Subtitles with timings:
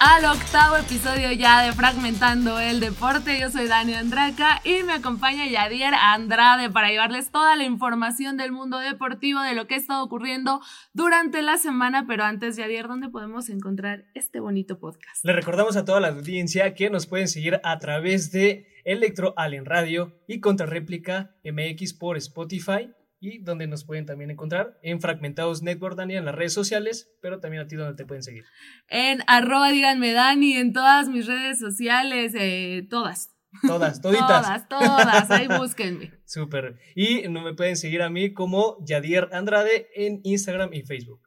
[0.00, 3.38] al octavo episodio ya de Fragmentando el Deporte.
[3.38, 8.50] Yo soy Dani Andraca y me acompaña Yadier Andrade para llevarles toda la información del
[8.50, 10.60] mundo deportivo, de lo que ha estado ocurriendo
[10.94, 12.06] durante la semana.
[12.06, 15.22] Pero antes, Yadier, ¿dónde podemos encontrar este bonito podcast?
[15.22, 19.66] Le recordamos a toda la audiencia que nos pueden seguir a través de Electro Allen
[19.66, 22.90] Radio y Contrarréplica MX por Spotify
[23.24, 27.40] y donde nos pueden también encontrar en Fragmentados Network, Dani, en las redes sociales, pero
[27.40, 28.44] también a ti donde te pueden seguir.
[28.88, 33.30] En arroba díganme Dani, en todas mis redes sociales, eh, todas.
[33.66, 34.68] Todas, toditas.
[34.68, 36.12] todas, todas, ahí búsquenme.
[36.26, 36.76] Súper.
[36.94, 41.23] Y no me pueden seguir a mí como Yadier Andrade en Instagram y Facebook.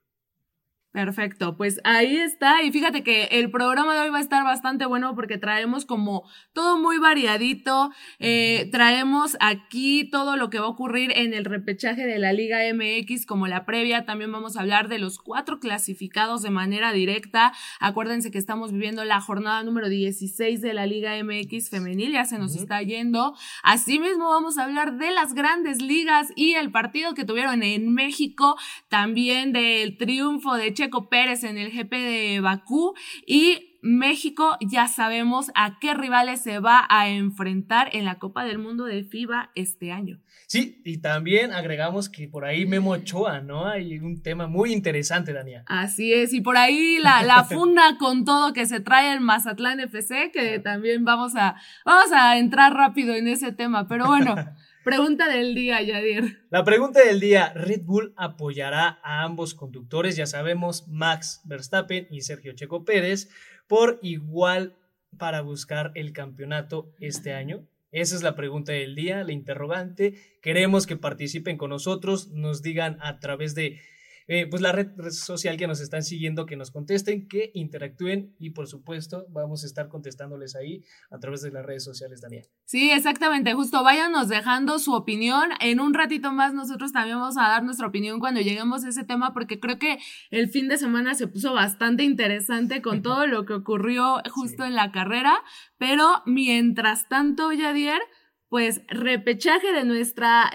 [0.98, 2.64] Perfecto, pues ahí está.
[2.64, 6.28] Y fíjate que el programa de hoy va a estar bastante bueno porque traemos como
[6.54, 7.92] todo muy variadito.
[8.18, 12.62] Eh, traemos aquí todo lo que va a ocurrir en el repechaje de la Liga
[12.74, 14.06] MX como la previa.
[14.06, 17.54] También vamos a hablar de los cuatro clasificados de manera directa.
[17.80, 22.14] Acuérdense que estamos viviendo la jornada número 16 de la Liga MX femenil.
[22.14, 23.36] Ya se nos está yendo.
[23.62, 28.58] Asimismo vamos a hablar de las grandes ligas y el partido que tuvieron en México.
[28.90, 32.94] También del triunfo de Che Pérez en el GP de Bakú
[33.26, 38.58] y México ya sabemos a qué rivales se va a enfrentar en la Copa del
[38.58, 40.20] Mundo de FIBA este año.
[40.48, 43.68] Sí, y también agregamos que por ahí Memo Ochoa, ¿no?
[43.68, 45.64] Hay un tema muy interesante, Daniel.
[45.68, 49.80] Así es, y por ahí la, la funda con todo que se trae el Mazatlán
[49.80, 54.36] FC, que también vamos a, vamos a entrar rápido en ese tema, pero bueno.
[54.88, 56.46] Pregunta del día, Yadir.
[56.50, 62.22] La pregunta del día, Red Bull apoyará a ambos conductores, ya sabemos, Max Verstappen y
[62.22, 63.30] Sergio Checo Pérez,
[63.68, 64.78] por igual
[65.18, 67.68] para buscar el campeonato este año.
[67.92, 70.14] Esa es la pregunta del día, la interrogante.
[70.42, 73.82] Queremos que participen con nosotros, nos digan a través de
[74.28, 78.50] eh, pues la red social que nos están siguiendo, que nos contesten, que interactúen y
[78.50, 82.46] por supuesto vamos a estar contestándoles ahí a través de las redes sociales, Daniel.
[82.66, 85.52] Sí, exactamente, justo váyanos dejando su opinión.
[85.62, 89.06] En un ratito más nosotros también vamos a dar nuestra opinión cuando lleguemos a ese
[89.06, 89.98] tema porque creo que
[90.30, 94.76] el fin de semana se puso bastante interesante con todo lo que ocurrió justo en
[94.76, 95.42] la carrera,
[95.78, 98.02] pero mientras tanto, Yadier,
[98.50, 100.52] pues repechaje de nuestra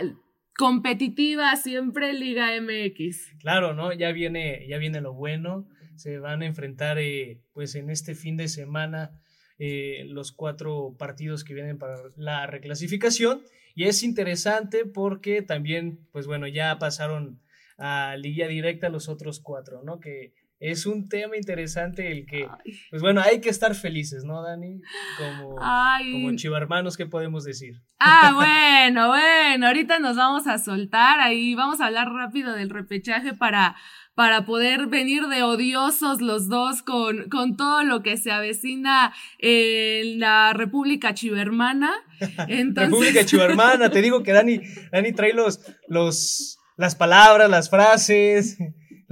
[0.57, 3.39] competitiva siempre Liga MX.
[3.41, 3.93] Claro, ¿no?
[3.93, 5.69] Ya viene, ya viene lo bueno.
[5.97, 9.11] Se van a enfrentar, eh, pues, en este fin de semana
[9.59, 13.43] eh, los cuatro partidos que vienen para la reclasificación.
[13.75, 17.41] Y es interesante porque también, pues bueno, ya pasaron
[17.79, 19.99] a Liga Directa los otros cuatro, ¿no?
[20.01, 22.49] Que es un tema interesante el que,
[22.91, 24.81] pues bueno, hay que estar felices, ¿no, Dani?
[25.19, 27.83] Como, como chivarmanos, ¿qué podemos decir?
[27.99, 28.31] Ah,
[28.87, 33.75] bueno, bueno, ahorita nos vamos a soltar ahí, vamos a hablar rápido del repechaje para,
[34.15, 40.21] para poder venir de odiosos los dos con, con todo lo que se avecina en
[40.21, 41.93] la República Chivermana.
[42.77, 44.61] República Chivermana, te digo que Dani,
[44.93, 48.59] Dani trae los, los, las palabras, las frases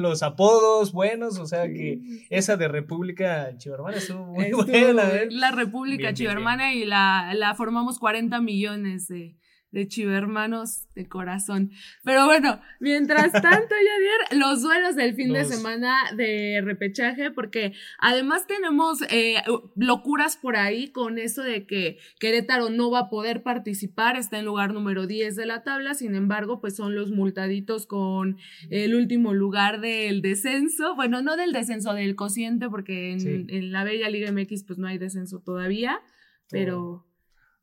[0.01, 2.01] los apodos buenos, o sea que
[2.31, 5.09] esa de República Chivermana estuvo muy buena.
[5.11, 5.29] ¿eh?
[5.31, 9.37] La República Chivermana y la, la formamos 40 millones de,
[9.73, 11.71] de chivermanos de corazón.
[12.05, 18.47] Pero bueno, mientras tanto, Javier, los duelos del fin de semana de repechaje, porque además
[18.47, 19.37] tenemos eh,
[19.77, 24.45] locuras por ahí con eso de que Querétaro no va a poder participar, está en
[24.45, 28.39] lugar número 10 de la tabla, sin embargo, pues son los multaditos con
[28.71, 34.09] el último lugar del descenso, bueno, no del descenso, del cociente, porque en, la Bella
[34.09, 36.01] Liga MX pues no hay descenso todavía,
[36.49, 37.07] pero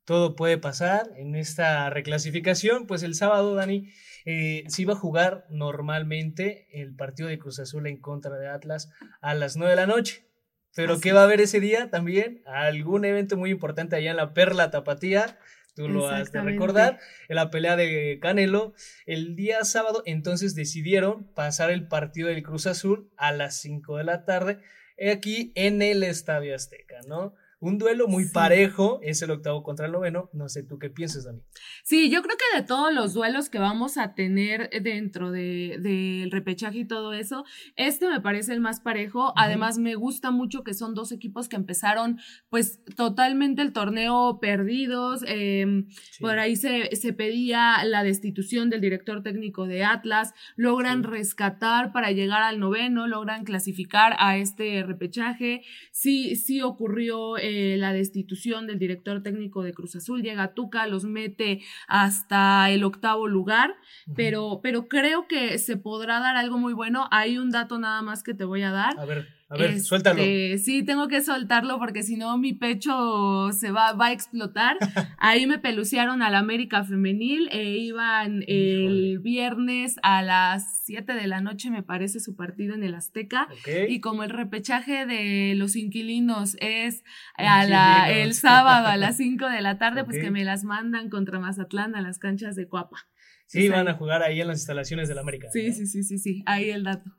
[0.08, 2.86] todo puede pasar en esta reclasificación.
[2.86, 3.92] Pues el sábado, Dani,
[4.24, 8.88] eh, se iba a jugar normalmente el partido de Cruz Azul en contra de Atlas
[9.20, 10.24] a las 9 de la noche.
[10.74, 12.42] Pero ¿qué va a haber ese día también?
[12.46, 15.38] Algún evento muy importante allá en la Perla Tapatía.
[15.76, 18.72] Tú lo has de recordar, en la pelea de Canelo.
[19.04, 24.04] El día sábado, entonces decidieron pasar el partido del Cruz Azul a las 5 de
[24.04, 24.58] la tarde
[25.12, 27.34] aquí en el Estadio Azteca, ¿no?
[27.60, 30.30] Un duelo muy parejo, es el octavo contra el noveno.
[30.32, 31.40] No sé tú qué piensas, Dani.
[31.82, 36.28] Sí, yo creo que de todos los duelos que vamos a tener dentro del de,
[36.30, 37.44] repechaje y todo eso,
[37.74, 39.32] este me parece el más parejo.
[39.36, 45.24] Además, me gusta mucho que son dos equipos que empezaron, pues, totalmente el torneo perdidos.
[45.26, 45.88] Em,
[46.20, 50.32] por ahí se, se, pedía la destitución del director técnico de Atlas.
[50.54, 55.62] Logran rescatar para llegar al noveno, logran clasificar a este repechaje.
[55.90, 61.04] Sí, sí ocurrió eh, la destitución del director técnico de Cruz Azul, llega Tuca, los
[61.04, 63.74] mete hasta el octavo lugar,
[64.14, 67.08] pero, pero creo que se podrá dar algo muy bueno.
[67.10, 68.98] Hay un dato nada más que te voy a dar.
[68.98, 69.37] A ver.
[69.50, 70.22] A ver, Este, suéltalo.
[70.58, 74.76] Sí, tengo que soltarlo porque si no mi pecho se va, va a explotar.
[75.18, 77.48] Ahí me pelucearon al América Femenil.
[77.50, 82.82] e iban el viernes a las 7 de la noche, me parece, su partido en
[82.84, 83.48] el Azteca.
[83.50, 83.68] Ok.
[83.88, 87.02] Y como el repechaje de los inquilinos es
[87.36, 91.08] a la, el sábado a las 5 de la tarde, pues que me las mandan
[91.08, 92.98] contra Mazatlán a las canchas de Cuapa.
[93.46, 95.48] Sí, van a jugar ahí en las instalaciones del América.
[95.50, 95.72] Sí, ¿no?
[95.74, 97.17] sí, sí, sí, sí, ahí el dato.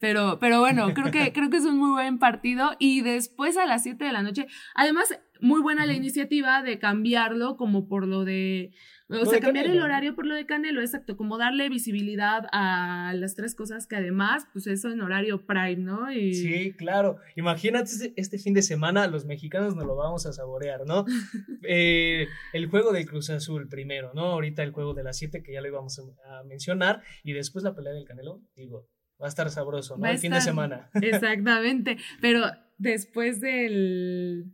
[0.00, 2.70] Pero, pero bueno, creo que, creo que es un muy buen partido.
[2.78, 5.08] Y después a las 7 de la noche, además,
[5.40, 8.72] muy buena la iniciativa de cambiarlo como por lo de.
[9.10, 13.34] O sea, cambiar el horario por lo de Canelo, exacto, como darle visibilidad a las
[13.34, 16.12] tres cosas que además, pues eso en horario prime, ¿no?
[16.12, 17.16] Y Sí, claro.
[17.34, 21.04] Imagínate este, fin de semana, los mexicanos nos lo vamos a saborear, ¿no?
[21.70, 24.26] Eh, el juego del Cruz Azul primero, ¿no?
[24.26, 27.64] Ahorita el juego de las 7 que ya lo íbamos a, a mencionar y después
[27.64, 28.86] la pelea del Canelo, digo,
[29.20, 30.02] va a estar sabroso, ¿no?
[30.02, 30.90] Va el fin de semana.
[30.94, 31.96] Exactamente.
[32.20, 32.44] Pero
[32.78, 34.52] después del,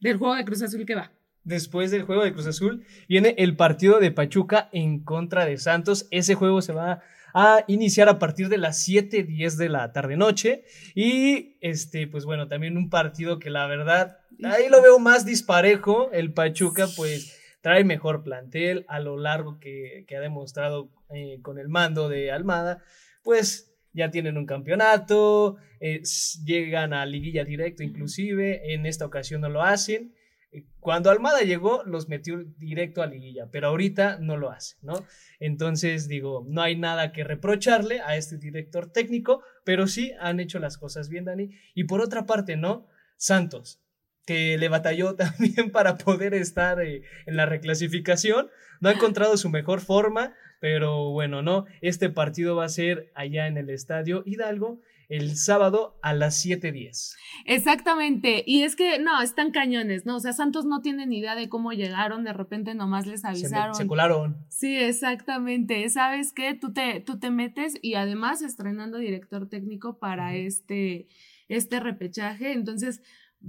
[0.00, 1.12] del juego de Cruz Azul que va.
[1.42, 6.08] Después del juego de Cruz Azul viene el partido de Pachuca en contra de Santos.
[6.10, 7.02] Ese juego se va
[7.34, 10.64] a iniciar a partir de las 7:10 de la tarde noche
[10.94, 16.10] y este pues bueno, también un partido que la verdad ahí lo veo más disparejo.
[16.12, 21.58] El Pachuca pues trae mejor plantel a lo largo que, que ha demostrado eh, con
[21.58, 22.82] el mando de Almada,
[23.22, 26.02] pues ya tienen un campeonato, eh,
[26.44, 30.14] llegan a liguilla directo inclusive, en esta ocasión no lo hacen.
[30.52, 35.06] Eh, Cuando Almada llegó, los metió directo a liguilla, pero ahorita no lo hace, ¿no?
[35.40, 40.58] Entonces, digo, no hay nada que reprocharle a este director técnico, pero sí han hecho
[40.58, 41.50] las cosas bien, Dani.
[41.74, 42.88] Y por otra parte, ¿no?
[43.16, 43.80] Santos,
[44.26, 48.48] que le batalló también para poder estar eh, en la reclasificación,
[48.80, 51.66] no ha encontrado su mejor forma, pero bueno, ¿no?
[51.82, 54.80] Este partido va a ser allá en el estadio Hidalgo
[55.10, 57.16] el sábado a las 7:10.
[57.44, 60.16] Exactamente, y es que no, están cañones, ¿no?
[60.16, 63.28] O sea, Santos no tiene ni idea de cómo llegaron, de repente nomás les Se,
[63.28, 63.74] avisaron.
[63.74, 64.38] se colaron.
[64.48, 65.86] Sí, exactamente.
[65.90, 66.54] ¿Sabes qué?
[66.54, 71.08] Tú te, tú te metes y además estrenando director técnico para este,
[71.48, 72.52] este repechaje.
[72.52, 73.02] Entonces,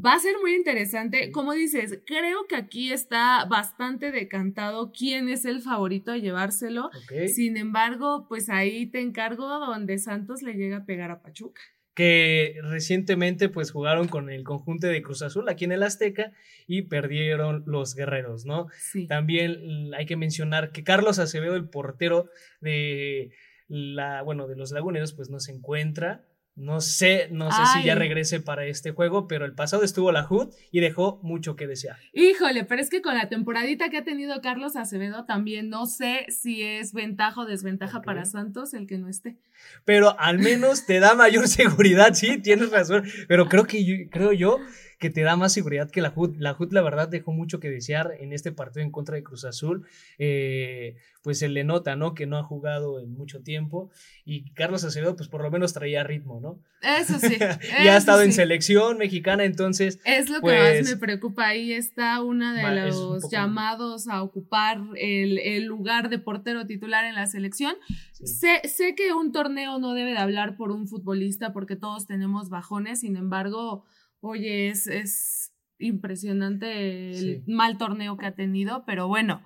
[0.04, 1.32] va a ser muy interesante.
[1.32, 6.90] Como dices, creo que aquí está bastante decantado quién es el favorito a llevárselo.
[7.28, 11.62] Sin embargo, pues ahí te encargo donde Santos le llega a pegar a Pachuca.
[11.96, 16.34] que recientemente pues jugaron con el conjunto de Cruz Azul aquí en el Azteca
[16.68, 18.68] y perdieron los guerreros, ¿no?
[18.78, 19.08] Sí.
[19.08, 23.32] También hay que mencionar que Carlos Acevedo, el portero de
[23.68, 26.26] la, bueno, de los laguneros, pues no se encuentra.
[26.56, 30.26] No sé, no sé si ya regrese para este juego, pero el pasado estuvo la
[30.30, 31.98] HUD y dejó mucho que desear.
[32.14, 36.26] Híjole, pero es que con la temporadita que ha tenido Carlos Acevedo también no sé
[36.30, 39.36] si es ventaja o desventaja para Santos el que no esté.
[39.84, 43.04] Pero al menos te da mayor seguridad, sí, tienes razón.
[43.28, 44.60] Pero creo que yo, creo yo
[45.00, 46.36] que te da más seguridad que la HUD.
[46.38, 49.46] La HUD, la verdad, dejó mucho que desear en este partido en contra de Cruz
[49.46, 49.86] Azul.
[50.18, 52.14] Eh, pues se le nota, ¿no?
[52.14, 53.90] Que no ha jugado en mucho tiempo.
[54.26, 56.60] Y Carlos Acevedo, pues por lo menos traía ritmo, ¿no?
[56.82, 57.36] Eso sí.
[57.84, 60.00] y ha estado en selección mexicana, entonces.
[60.06, 61.48] Es lo que pues, más me preocupa.
[61.48, 66.68] Ahí está uno de un los poco- llamados a ocupar el, el lugar de portero
[66.68, 67.76] titular en la selección.
[68.12, 68.28] sí.
[68.28, 72.50] Sé, sé que un torneo no debe de hablar por un futbolista porque todos tenemos
[72.50, 73.84] bajones, sin embargo,
[74.22, 77.44] oye, es, es impresionante el Sí.
[77.48, 79.44] mal torneo que ha tenido, pero bueno,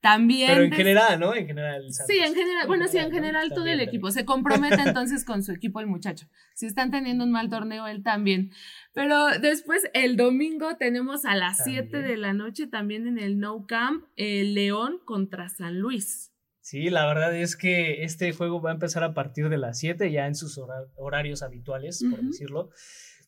[0.00, 0.48] también...
[0.48, 1.34] Pero en des- general, ¿no?
[1.34, 1.84] En general.
[2.06, 4.10] Sí, en general, bueno, sí, en general todo También, el equipo.
[4.10, 6.26] Se compromete entonces con su equipo el muchacho.
[6.54, 8.50] Si están teniendo un mal torneo, él también.
[8.94, 11.88] Pero después, el domingo tenemos a las También.
[11.90, 16.32] 7 de la noche también en el No Camp, el León contra San Luis.
[16.60, 20.10] Sí, la verdad es que este juego va a empezar a partir de las 7,
[20.12, 22.70] ya en sus hora- horarios habituales, por decirlo.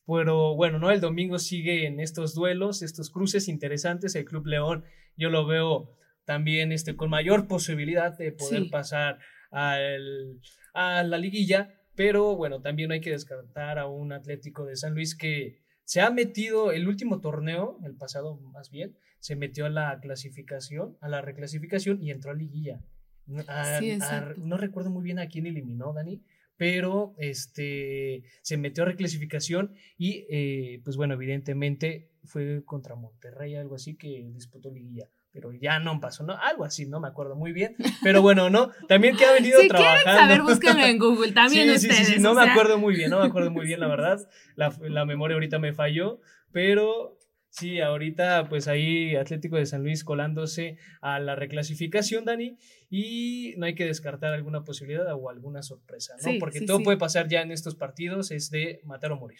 [0.07, 0.91] Pero bueno, ¿no?
[0.91, 4.15] El domingo sigue en estos duelos, estos cruces interesantes.
[4.15, 4.83] El Club León,
[5.17, 5.95] yo lo veo
[6.25, 8.69] también este, con mayor posibilidad de poder Sí.
[8.69, 9.19] pasar
[9.51, 10.39] al,
[10.73, 11.73] a la liguilla.
[11.95, 16.09] Pero bueno, también hay que descartar a un Atlético de San Luis que se ha
[16.11, 21.21] metido el último torneo, el pasado más bien, se metió a la clasificación, a la
[21.21, 22.81] reclasificación y entró a liguilla.
[23.47, 26.21] A- Sí, a- no recuerdo muy bien a quién eliminó, Dani,
[26.57, 33.75] pero este se metió a reclasificación y eh, pues bueno, evidentemente fue contra Monterrey, algo
[33.75, 35.09] así que disputó liguilla.
[35.31, 36.37] Pero ya no pasó, ¿no?
[36.37, 37.75] Algo así, no me acuerdo muy bien.
[38.01, 38.71] Pero bueno, ¿no?
[38.87, 40.21] También que ha venido Si quieren trabajando.
[40.21, 41.33] saber, búsquenlo en Google.
[41.33, 42.07] También sí, sí, ustedes.
[42.07, 44.19] sí, sí, no me sea, acuerdo muy bien, no me acuerdo muy bien, la verdad.
[44.55, 46.21] La, la memoria ahorita me falló,
[46.53, 47.17] pero
[47.49, 52.57] sí, ahorita pues ahí Atlético de San Luis colándose a la reclasificación, Dani,
[52.89, 56.31] y no hay que descartar alguna posibilidad o alguna sorpresa, ¿no?
[56.31, 56.83] Sí, Porque sí, todo sí.
[56.83, 59.39] puede pasar ya en estos partidos, es de matar o morir.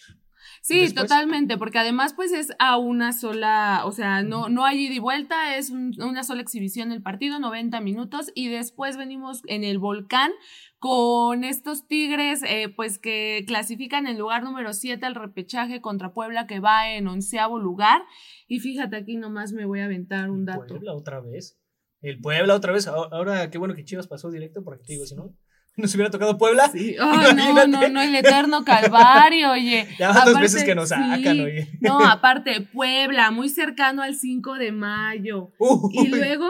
[0.61, 4.93] Sí, totalmente, porque además pues es a una sola, o sea, no, no hay ida
[4.95, 9.79] y vuelta, es una sola exhibición el partido, 90 minutos, y después venimos en el
[9.79, 10.31] volcán
[10.79, 16.45] con estos Tigres, eh, pues que clasifican en lugar número 7 al repechaje contra Puebla,
[16.45, 18.03] que va en onceavo lugar.
[18.47, 20.67] Y fíjate, aquí nomás me voy a aventar un dato.
[20.67, 21.57] ¿Puebla otra vez?
[22.01, 22.87] El Puebla otra vez.
[22.87, 25.33] Ahora, qué bueno que Chivas pasó directo, porque te digo, si no,
[25.77, 26.69] nos hubiera tocado Puebla.
[26.71, 26.95] Sí.
[26.99, 29.87] no, no, no, el eterno calvario, oye.
[29.99, 31.69] Ya van dos veces que nos sacan, oye.
[31.81, 35.51] No, aparte, Puebla, muy cercano al 5 de mayo.
[35.91, 36.49] y luego,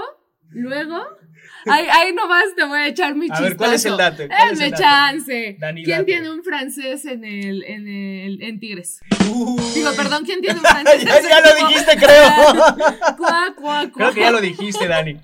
[0.50, 1.02] luego,
[1.66, 3.44] Ahí, ahí nomás te voy a echar mi chistazo.
[3.44, 4.28] A ver, ¿cuál es el dato?
[4.28, 5.58] Dame chance.
[5.84, 9.00] ¿Quién tiene un francés en el, en el, en Tigres?
[9.74, 11.04] Digo, perdón, ¿quién tiene un francés?
[11.04, 12.28] ya, ya lo dijiste, creo.
[13.18, 13.92] cuá, cuá, cuá.
[13.92, 15.20] Creo que ya lo dijiste, Dani.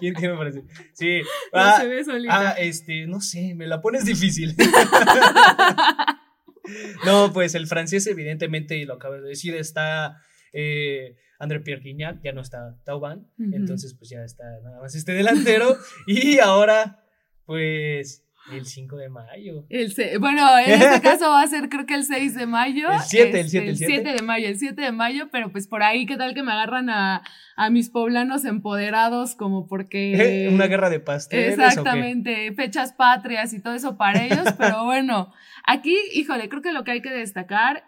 [0.00, 0.64] ¿Quién tiene un francés?
[0.92, 1.20] Sí.
[1.52, 2.50] Ah, se ve solita.
[2.50, 4.54] Ah, este, no sé, me la pones difícil.
[7.04, 10.16] no, pues el francés, evidentemente, lo acabo de decir, está
[10.52, 15.12] eh, André Pierre Guignac, ya no está Tauban, entonces pues ya está nada más este
[15.12, 15.76] delantero
[16.06, 17.04] y ahora
[17.44, 19.64] pues el 5 de mayo.
[19.70, 22.90] El bueno, en este caso va a ser creo que el 6 de mayo.
[22.90, 24.12] El 7, el 7, este, el 7.
[24.12, 26.90] de mayo, el 7 de mayo, pero pues por ahí, ¿qué tal que me agarran
[26.90, 27.22] a,
[27.56, 30.48] a mis poblanos empoderados como porque...
[30.52, 31.58] Una guerra de pasteles.
[31.58, 35.32] Exactamente, fechas patrias y todo eso para ellos, pero bueno,
[35.66, 37.84] aquí, híjole, creo que lo que hay que destacar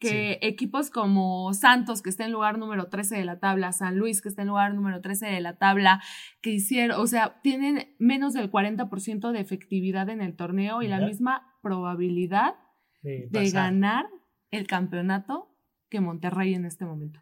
[0.00, 4.22] que equipos como Santos, que está en lugar número 13 de la tabla, San Luis,
[4.22, 6.02] que está en lugar número 13 de la tabla,
[6.40, 11.00] que hicieron, o sea, tienen menos del 40% de efectividad en el torneo y la
[11.00, 12.54] misma probabilidad
[13.02, 14.06] de ganar
[14.50, 15.54] el campeonato
[15.90, 17.20] que Monterrey en este momento.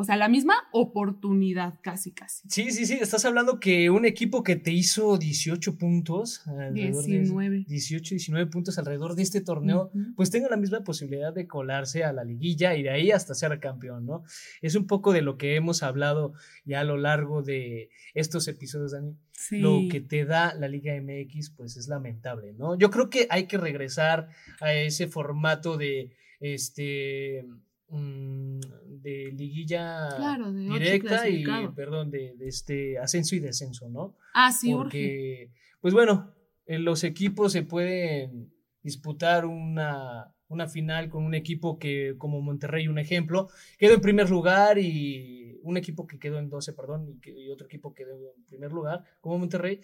[0.00, 2.48] O sea, la misma oportunidad, casi, casi.
[2.48, 2.98] Sí, sí, sí.
[3.00, 6.44] Estás hablando que un equipo que te hizo 18 puntos.
[6.72, 7.64] 19.
[7.66, 12.12] 18, 19 puntos alrededor de este torneo, pues tenga la misma posibilidad de colarse a
[12.12, 14.22] la liguilla y de ahí hasta ser campeón, ¿no?
[14.62, 16.32] Es un poco de lo que hemos hablado
[16.64, 19.16] ya a lo largo de estos episodios, Dani.
[19.32, 19.58] Sí.
[19.58, 22.78] Lo que te da la Liga MX, pues es lamentable, ¿no?
[22.78, 24.28] Yo creo que hay que regresar
[24.60, 27.44] a ese formato de este
[27.90, 28.60] Mm,
[29.00, 30.10] de liguilla
[30.50, 31.42] directa y,
[31.74, 34.14] perdón, de, este ascenso y descenso, ¿no?
[34.34, 36.34] Ah, sí, Porque, pues bueno,
[36.66, 38.52] eh, los equipos se pueden
[38.82, 44.28] disputar una, una final con un equipo que, como Monterrey, un ejemplo, quedó en primer
[44.28, 48.44] lugar y un equipo que quedó en 12, perdón, y, y otro equipo quedó en
[48.44, 49.80] primer lugar, como Monterrey,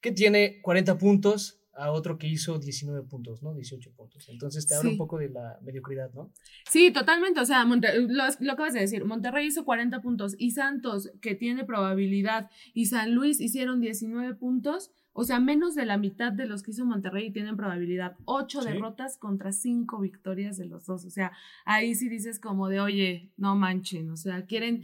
[0.00, 3.54] que tiene 40 puntos, a otro que hizo 19 puntos, ¿no?
[3.54, 4.28] 18 puntos.
[4.28, 6.30] Entonces te habla un poco de la mediocridad, ¿no?
[6.68, 7.40] Sí, totalmente.
[7.40, 11.64] O sea, lo, lo acabas de decir, Monterrey hizo 40 puntos y Santos, que tiene
[11.64, 14.90] probabilidad, y San Luis hicieron 19 puntos.
[15.16, 18.16] O sea, menos de la mitad de los que hizo Monterrey tienen probabilidad.
[18.24, 21.04] Ocho derrotas contra cinco victorias de los dos.
[21.04, 21.30] O sea,
[21.64, 24.10] ahí sí dices como de, oye, no manchen.
[24.10, 24.82] O sea, quieren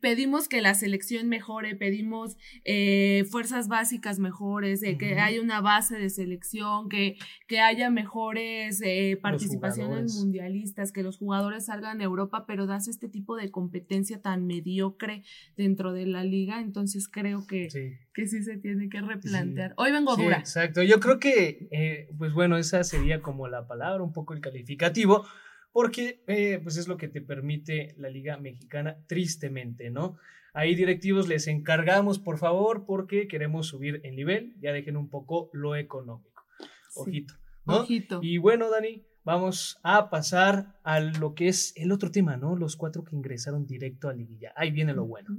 [0.00, 6.10] pedimos que la selección mejore, pedimos eh, fuerzas básicas mejores, que haya una base de
[6.10, 12.66] selección, que, que haya mejores eh, participaciones mundialistas, que los jugadores salgan a Europa, pero
[12.66, 15.22] das este tipo de competencia tan mediocre
[15.56, 19.74] dentro de la liga, entonces creo que sí, que sí se tiene que replantear.
[19.76, 20.38] Hoy vengo dura.
[20.38, 24.40] Exacto, yo creo que, eh, pues bueno, esa sería como la palabra, un poco el
[24.40, 25.24] calificativo
[25.76, 30.16] porque eh, pues es lo que te permite la Liga Mexicana, tristemente, ¿no?
[30.54, 35.50] Ahí directivos les encargamos, por favor, porque queremos subir el nivel, ya dejen un poco
[35.52, 36.46] lo económico.
[36.94, 37.34] Ojito,
[37.66, 37.80] ¿no?
[37.80, 38.20] Ojito.
[38.22, 42.56] Y bueno, Dani, vamos a pasar a lo que es el otro tema, ¿no?
[42.56, 44.54] Los cuatro que ingresaron directo a Liguilla.
[44.56, 45.36] Ahí viene lo bueno.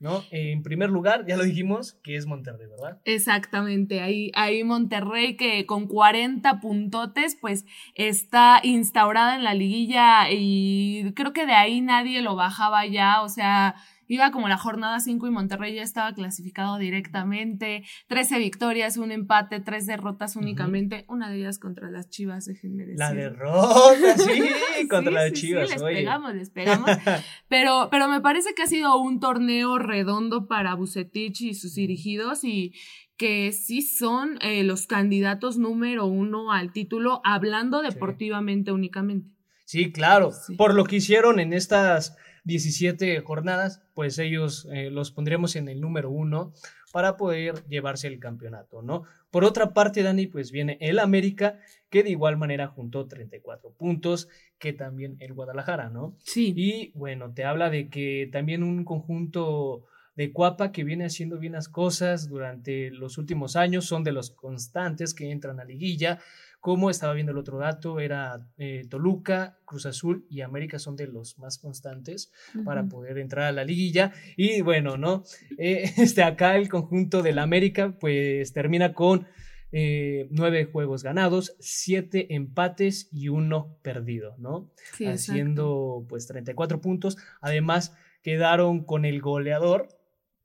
[0.00, 0.24] ¿No?
[0.30, 2.98] En primer lugar, ya lo dijimos, que es Monterrey, ¿verdad?
[3.04, 11.12] Exactamente, ahí, ahí Monterrey que con 40 puntotes, pues está instaurada en la liguilla y
[11.14, 13.76] creo que de ahí nadie lo bajaba ya, o sea,
[14.10, 19.60] iba como la jornada 5 y Monterrey ya estaba clasificado directamente, 13 victorias, un empate,
[19.60, 22.98] tres derrotas únicamente, una de ellas contra las Chivas, déjenme decir.
[22.98, 24.42] La derrota, sí,
[24.90, 25.68] contra las Chivas.
[25.70, 26.90] Sí, les pegamos, les pegamos,
[27.48, 32.42] pero, pero me parece que ha sido un torneo redondo para Bucetich y sus dirigidos
[32.42, 32.74] y
[33.16, 39.30] que sí son eh, los candidatos número uno al título, hablando deportivamente únicamente.
[39.66, 45.56] Sí, claro, por lo que hicieron en estas 17 jornadas, pues ellos eh, los pondremos
[45.56, 46.52] en el número uno
[46.92, 49.04] para poder llevarse el campeonato, ¿no?
[49.30, 54.28] Por otra parte, Dani, pues viene el América, que de igual manera juntó 34 puntos,
[54.58, 56.16] que también el Guadalajara, ¿no?
[56.18, 56.52] Sí.
[56.56, 61.54] Y bueno, te habla de que también un conjunto de Cuapa que viene haciendo bien
[61.54, 66.18] las cosas durante los últimos años, son de los constantes que entran a liguilla,
[66.60, 71.06] como estaba viendo el otro dato, era eh, Toluca, Cruz Azul y América son de
[71.06, 72.32] los más constantes
[72.64, 74.12] para poder entrar a la liguilla.
[74.36, 75.24] Y bueno, ¿no?
[75.56, 79.26] Eh, este, acá el conjunto del América pues termina con
[79.72, 84.70] eh, nueve juegos ganados, siete empates y uno perdido, ¿no?
[85.06, 87.16] Haciendo pues 34 puntos.
[87.40, 89.88] Además, quedaron con el goleador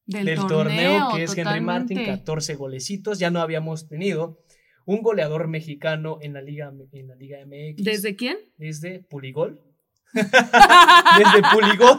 [0.05, 3.19] del, torneo, que es Henry Martin, 14 golecitos.
[3.19, 4.44] Ya no habíamos tenido
[4.85, 7.83] un goleador mexicano en la Liga, en la Liga MX.
[7.83, 8.37] ¿Desde quién?
[8.57, 9.59] Desde Puligol.
[10.13, 11.97] Desde Puligol.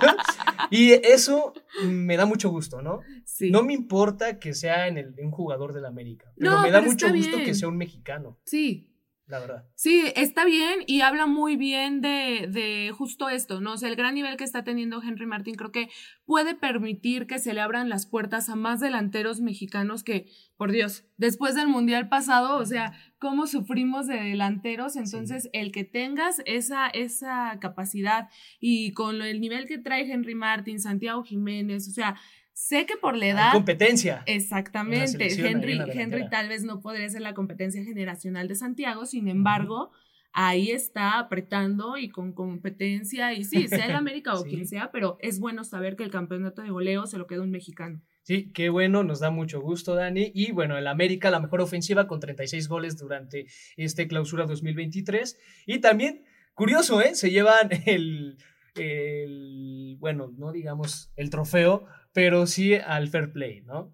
[0.70, 1.52] Y eso
[1.84, 3.00] me da mucho gusto, ¿no?
[3.24, 3.50] Sí.
[3.50, 7.12] No me importa que sea en el, un jugador del América, pero me da mucho
[7.12, 8.38] gusto que sea un mexicano.
[8.44, 8.95] Sí,
[9.26, 9.64] la verdad.
[9.74, 13.72] Sí, está bien y habla muy bien de, de, justo esto, ¿no?
[13.72, 15.88] O sea, el gran nivel que está teniendo Henry Martín creo que
[16.24, 21.04] puede permitir que se le abran las puertas a más delanteros mexicanos que, por Dios,
[21.16, 26.86] después del Mundial pasado, o sea, cómo sufrimos de delanteros, entonces el que tengas esa,
[26.88, 28.28] esa capacidad
[28.60, 32.16] y con el nivel que trae Henry Martín, Santiago Jiménez, o sea,
[32.56, 33.52] Sé que por la edad.
[33.52, 34.22] competencia.
[34.24, 35.28] Exactamente.
[35.46, 39.90] Henry, Henry tal vez no podría ser la competencia generacional de Santiago, sin embargo,
[40.32, 43.34] ahí está apretando y con competencia.
[43.34, 46.62] Y sí, sea el América o quien sea, pero es bueno saber que el campeonato
[46.62, 48.00] de goleo se lo queda un mexicano.
[48.22, 50.32] Sí, qué bueno, nos da mucho gusto, Dani.
[50.34, 55.38] Y bueno, el América, la mejor ofensiva con 36 goles durante este clausura 2023.
[55.66, 57.16] Y también, curioso, ¿eh?
[57.16, 58.38] Se llevan el,
[58.76, 61.84] el bueno, no digamos el trofeo,
[62.16, 63.92] pero sí al fair play, ¿no?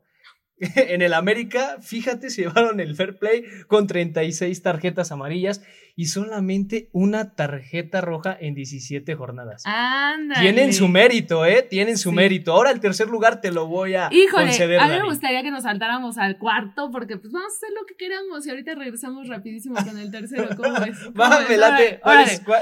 [0.76, 5.61] en el América, fíjate, se llevaron el fair play con 36 tarjetas amarillas
[5.97, 9.64] y solamente una tarjeta roja en 17 jornadas.
[9.67, 10.41] Ándale.
[10.41, 11.67] Tienen su mérito, ¿eh?
[11.69, 12.52] Tienen su mérito.
[12.52, 14.79] Ahora el tercer lugar te lo voy a Híjole, conceder.
[14.79, 17.85] A mí me gustaría que nos saltáramos al cuarto porque pues vamos a hacer lo
[17.85, 20.49] que queramos y ahorita regresamos rapidísimo con el tercero.
[20.56, 21.13] ¿Cómo es?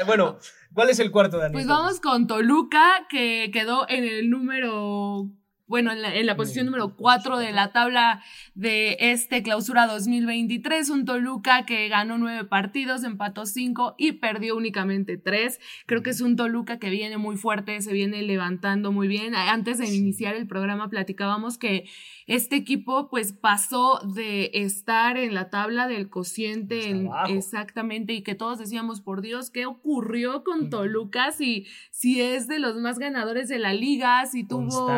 [0.07, 0.39] bueno,
[0.73, 1.53] ¿cuál es el cuarto, Dani?
[1.53, 5.31] Pues vamos con Toluca, que quedó en el número
[5.71, 8.25] bueno, en la, posición número 4 de la tabla
[8.57, 15.17] de este clausura 2023, un Toluca que ganó nueve partidos, empató cinco y perdió únicamente
[15.17, 15.61] tres.
[15.87, 19.37] Creo que es un Toluca que viene muy fuerte, se viene levantando muy bien.
[19.37, 21.85] Antes de iniciar el programa platicábamos que
[22.27, 28.59] este equipo pues pasó de estar en la tabla del cociente exactamente y que todos
[28.59, 33.61] decíamos, por Dios, ¿qué ocurrió con Toluca si, si es de los más ganadores de
[33.61, 34.91] la liga, si tuvo...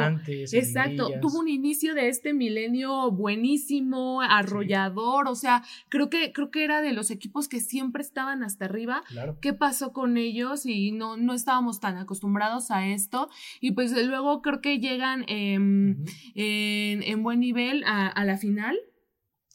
[0.62, 6.64] Exacto, tuvo un inicio de este milenio buenísimo, arrollador, o sea, creo que, creo que
[6.64, 9.02] era de los equipos que siempre estaban hasta arriba.
[9.40, 10.66] ¿Qué pasó con ellos?
[10.66, 13.28] Y no, no estábamos tan acostumbrados a esto.
[13.60, 18.78] Y pues luego creo que llegan em, en, buen nivel a, la final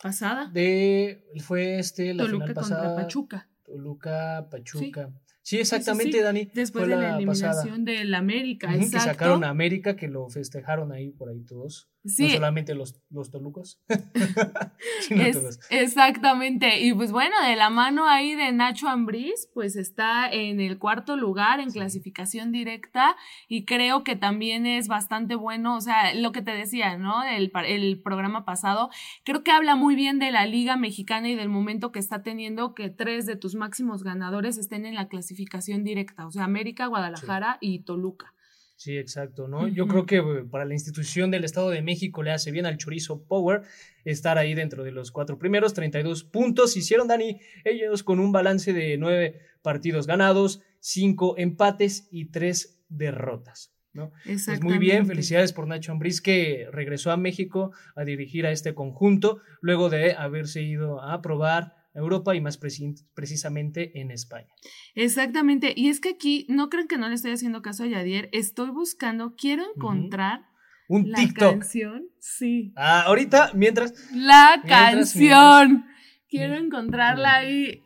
[0.01, 0.49] pasada.
[0.53, 2.85] De, fue este, la Toluca final pasada.
[2.85, 3.49] contra Pachuca.
[3.63, 5.07] Toluca, Pachuca.
[5.07, 6.49] Sí, exactamente, Dani.
[6.53, 11.29] Después de la, eliminación del América, Que sacaron a América, que lo festejaron ahí por
[11.29, 11.87] ahí todos.
[12.03, 13.81] No solamente los, los tolucos.
[15.69, 16.79] Exactamente.
[16.81, 21.17] Y pues bueno, de la mano ahí de Nacho Ambriz, pues está en el cuarto
[21.17, 23.15] lugar en clasificación directa
[23.47, 27.23] y creo que también es bastante bueno, o sea, lo que te decía, ¿no?
[27.23, 28.89] El, el programa pasado,
[29.23, 32.73] creo que habla muy bien de la Liga Mexicana y del momento que está teniendo
[32.73, 37.57] que tres de tus máximos ganadores estén en la clasificación directa, o sea, América, Guadalajara
[37.61, 38.33] y Toluca.
[38.77, 39.67] Sí, exacto, ¿no?
[39.67, 42.77] Yo creo que eh, para la institución del Estado de México le hace bien al
[42.77, 43.63] Chorizo Power
[44.05, 46.77] estar ahí dentro de los cuatro primeros, 32 puntos.
[46.77, 53.73] Hicieron, Dani, ellos con un balance de nueve partidos ganados, cinco empates y tres derrotas.
[53.93, 54.11] ¿no?
[54.23, 58.75] Pues muy bien, felicidades por Nacho Ambriz que regresó a México a dirigir a este
[58.75, 64.47] conjunto luego de haberse ido a probar Europa y más precisamente en España.
[64.93, 68.29] Exactamente, y es que aquí no creen que no le estoy haciendo caso a Yadier,
[68.31, 70.45] estoy buscando, quiero encontrar
[70.87, 71.51] un la TikTok.
[71.51, 72.71] canción, sí.
[72.75, 73.93] Ah, ahorita, mientras.
[74.13, 75.85] La canción.
[76.29, 77.81] Quiero encontrarla ahí.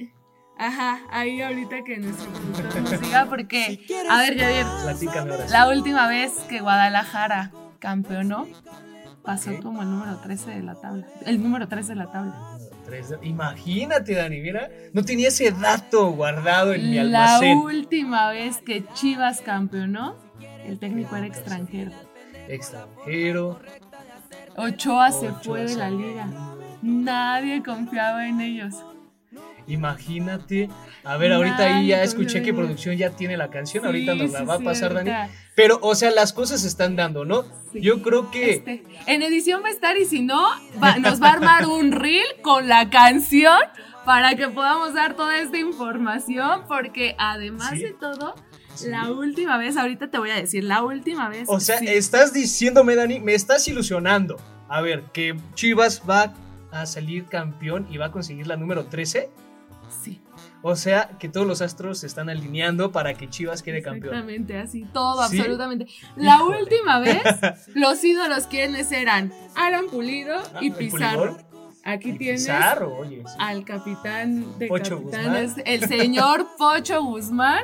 [0.57, 4.65] Ajá, ahí ahorita que nuestro productor nos diga porque, a ver, Yadier,
[5.49, 8.47] la última vez que Guadalajara campeonó,
[9.23, 12.59] pasó como el número 13 de la tabla, el número 13 de la tabla.
[13.21, 17.57] Imagínate, Dani, mira, no tenía ese dato guardado en mi almacén.
[17.57, 20.15] La última vez que Chivas campeonó,
[20.65, 21.91] el técnico era extranjero.
[22.47, 23.59] Extranjero.
[24.57, 26.27] Ochoa, se fue de la liga.
[26.81, 28.75] Nadie confiaba en ellos.
[29.67, 30.69] Imagínate.
[31.03, 33.85] A ver, ahorita ahí ya escuché que producción ya tiene la canción.
[33.85, 35.11] ahorita nos la va a pasar, Dani.
[35.61, 37.45] Pero, o sea, las cosas se están dando, ¿no?
[37.71, 38.55] Yo creo que.
[38.55, 40.43] Este, en edición va a estar y si no,
[40.99, 43.59] nos va a armar un reel con la canción
[44.03, 48.33] para que podamos dar toda esta información, porque además de todo,
[48.87, 51.43] la última vez, ahorita te voy a decir, la última vez.
[51.47, 54.39] O sea, estás diciéndome, Dani, me estás ilusionando.
[54.67, 56.33] A ver, que Chivas va
[56.71, 59.29] a salir campeón y va a conseguir la número 13.
[60.03, 60.19] Sí.
[60.63, 64.13] O sea, que todos los astros se están alineando para que Chivas quede campeón.
[64.13, 65.87] Exactamente, así, todo, absolutamente.
[66.15, 67.21] La última vez,
[67.73, 71.37] los ídolos quienes eran Alan Pulido y ah, Pizarro.
[71.83, 77.63] Aquí tienes al capitán de capitanes, el señor Pocho Guzmán.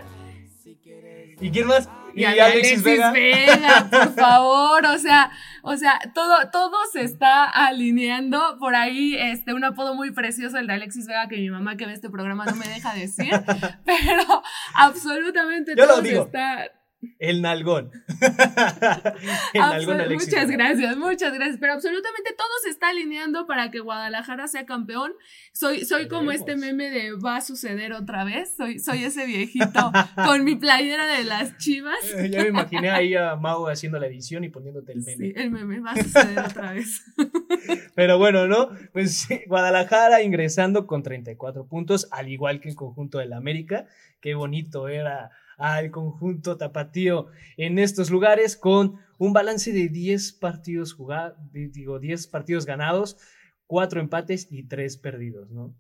[1.39, 1.88] ¿Y quién más?
[2.17, 3.13] Y, Alexis, Vega.
[3.91, 8.58] por favor, o sea, o sea, todo, todo se está alineando.
[8.60, 11.86] Por ahí, este, un apodo muy precioso, el de Alexis Vega, que mi mamá que
[11.86, 13.32] ve este programa no me deja decir,
[13.86, 16.71] pero absolutamente todo se está
[17.19, 17.91] el nalgón.
[19.53, 21.57] el nalgón muchas gracias, muchas gracias.
[21.60, 25.13] Pero absolutamente todo se está alineando para que Guadalajara sea campeón.
[25.53, 28.55] Soy, soy como este meme de va a suceder otra vez.
[28.55, 29.91] Soy, soy ese viejito
[30.25, 31.97] con mi playera de las chivas.
[32.31, 35.27] ya me imaginé ahí a Mau haciendo la edición y poniéndote el meme.
[35.27, 37.03] Sí, el meme va a suceder otra vez.
[37.95, 38.69] Pero bueno, ¿no?
[38.91, 43.86] Pues Guadalajara ingresando con 34 puntos, al igual que el conjunto del América.
[44.19, 50.93] Qué bonito era al conjunto tapatío en estos lugares con un balance de 10 partidos
[50.93, 53.17] jugados, digo, 10 partidos ganados,
[53.65, 55.74] 4 empates y 3 perdidos, ¿no?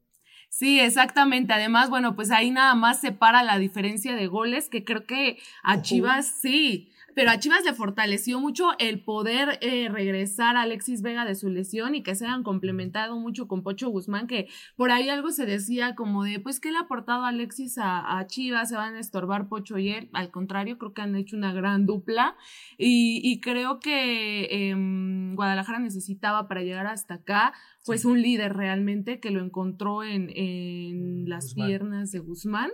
[0.49, 1.53] Sí, exactamente.
[1.53, 5.37] Además, bueno, pues ahí nada más se para la diferencia de goles, que creo que
[5.61, 11.01] a Chivas sí pero a Chivas le fortaleció mucho el poder eh, regresar a Alexis
[11.01, 14.91] Vega de su lesión y que se hayan complementado mucho con Pocho Guzmán, que por
[14.91, 18.69] ahí algo se decía como de, pues, ¿qué le ha aportado Alexis a, Chivas?
[18.69, 20.09] Se van a estorbar Pocho y él.
[20.13, 22.35] Al contrario, creo que han hecho una gran dupla
[22.77, 27.53] y, creo que em, Guadalajara necesitaba para llegar hasta acá
[27.83, 32.69] pues un líder realmente que lo encontró en, en las piernas de Guzmán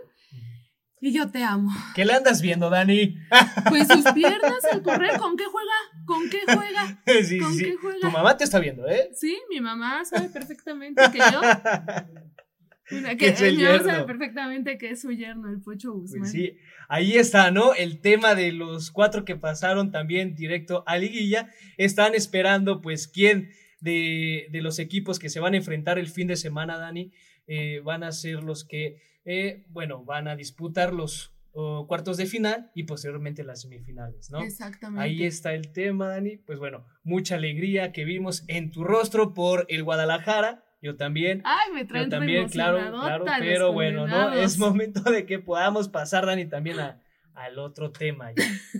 [1.03, 1.69] y yo te amo.
[1.95, 3.17] ¿Qué le andas viendo, Dani?
[3.69, 5.73] Pues sus piernas, el correr, ¿con qué juega?
[6.05, 7.01] ¿Con qué juega?
[7.25, 7.65] Sí, ¿Con sí.
[7.65, 7.99] Qué juega?
[7.99, 9.09] Tu mamá te está viendo, ¿eh?
[9.13, 11.41] Sí, mi mamá sabe perfectamente que yo.
[13.17, 16.21] que mi mamá sabe perfectamente que es su yerno, el Pocho Guzmán.
[16.21, 16.55] Pues sí,
[16.87, 17.73] ahí está, ¿no?
[17.73, 21.49] El tema de los cuatro que pasaron también directo a Liguilla.
[21.75, 23.49] Están esperando, pues, quién
[23.81, 27.11] de, de los equipos que se van a enfrentar el fin de semana, Dani,
[27.45, 31.33] eh, van a ser los que eh, bueno, van a disputar los
[31.87, 34.41] cuartos de final y posteriormente las semifinales, ¿no?
[34.41, 35.03] Exactamente.
[35.03, 36.37] Ahí está el tema, Dani.
[36.37, 40.65] Pues bueno, mucha alegría que vimos en tu rostro por el Guadalajara.
[40.81, 41.41] Yo también.
[41.45, 43.25] Ay, me traen Yo también, claro, claro.
[43.39, 44.33] Pero bueno, ¿no?
[44.33, 47.01] Es momento de que podamos pasar, Dani, también a,
[47.35, 48.31] al otro tema,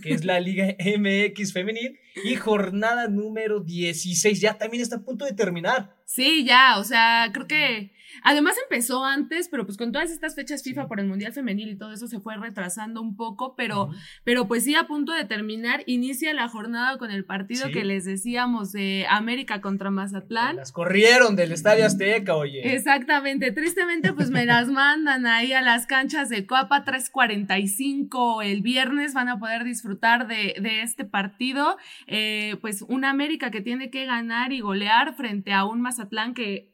[0.02, 4.40] que es la Liga MX Femenil y jornada número 16.
[4.40, 5.96] Ya también está a punto de terminar.
[6.04, 10.62] Sí, ya, o sea, creo que Además empezó antes, pero pues con todas estas fechas
[10.62, 13.90] FIFA por el Mundial Femenil y todo eso se fue retrasando un poco, pero,
[14.24, 18.04] pero pues sí a punto de terminar, inicia la jornada con el partido que les
[18.04, 20.56] decíamos de América contra Mazatlán.
[20.56, 22.74] Las corrieron del Estadio Azteca, oye.
[22.74, 29.14] Exactamente, tristemente pues me las mandan ahí a las canchas de Coapa 345 el viernes,
[29.14, 34.06] van a poder disfrutar de, de este partido, eh, pues una América que tiene que
[34.06, 36.73] ganar y golear frente a un Mazatlán que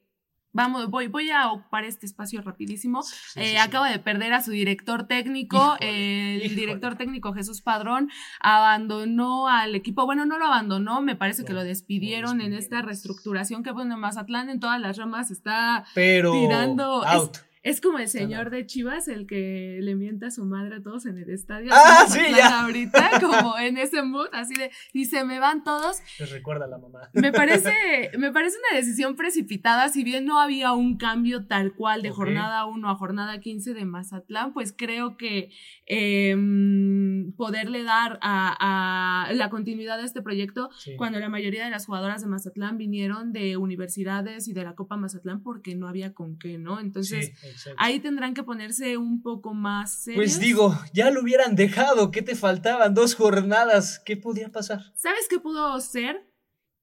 [0.52, 3.02] Vamos, voy, voy a ocupar este espacio rapidísimo.
[3.36, 5.76] Eh, acaba de perder a su director técnico.
[5.80, 8.10] el director técnico Jesús Padrón
[8.40, 10.06] abandonó al equipo.
[10.06, 14.50] Bueno, no lo abandonó, me parece que lo despidieron, en esta reestructuración que, bueno, Mazatlán
[14.50, 17.04] en todas las ramas está tirando.
[17.04, 17.49] Es
[17.82, 21.18] como el señor de Chivas, el que le mienta a su madre a todos en
[21.18, 21.70] el estadio.
[21.72, 22.62] Ah, sí, ya.
[22.62, 25.98] Ahorita, como en ese mood, así de, y se me van todos.
[26.18, 27.10] Les recuerda a la mamá.
[27.12, 32.00] Me parece, me parece una decisión precipitada, si bien no había un cambio tal cual
[32.00, 35.50] de jornada 1 a jornada 15 de Mazatlán, pues creo que
[35.84, 42.22] em, poderle dar a, la continuidad de este proyecto cuando la mayoría de las jugadoras
[42.22, 46.56] de Mazatlán vinieron de universidades y de la Copa Mazatlán porque no había con qué,
[46.56, 46.80] ¿no?
[46.80, 47.32] Entonces...
[47.76, 50.18] Ahí tendrán que ponerse un poco más serios.
[50.18, 52.94] Pues digo, ya lo hubieran dejado, ¿qué te faltaban?
[52.94, 54.80] Dos jornadas, ¿qué podía pasar?
[54.94, 56.29] ¿Sabes qué pudo ser?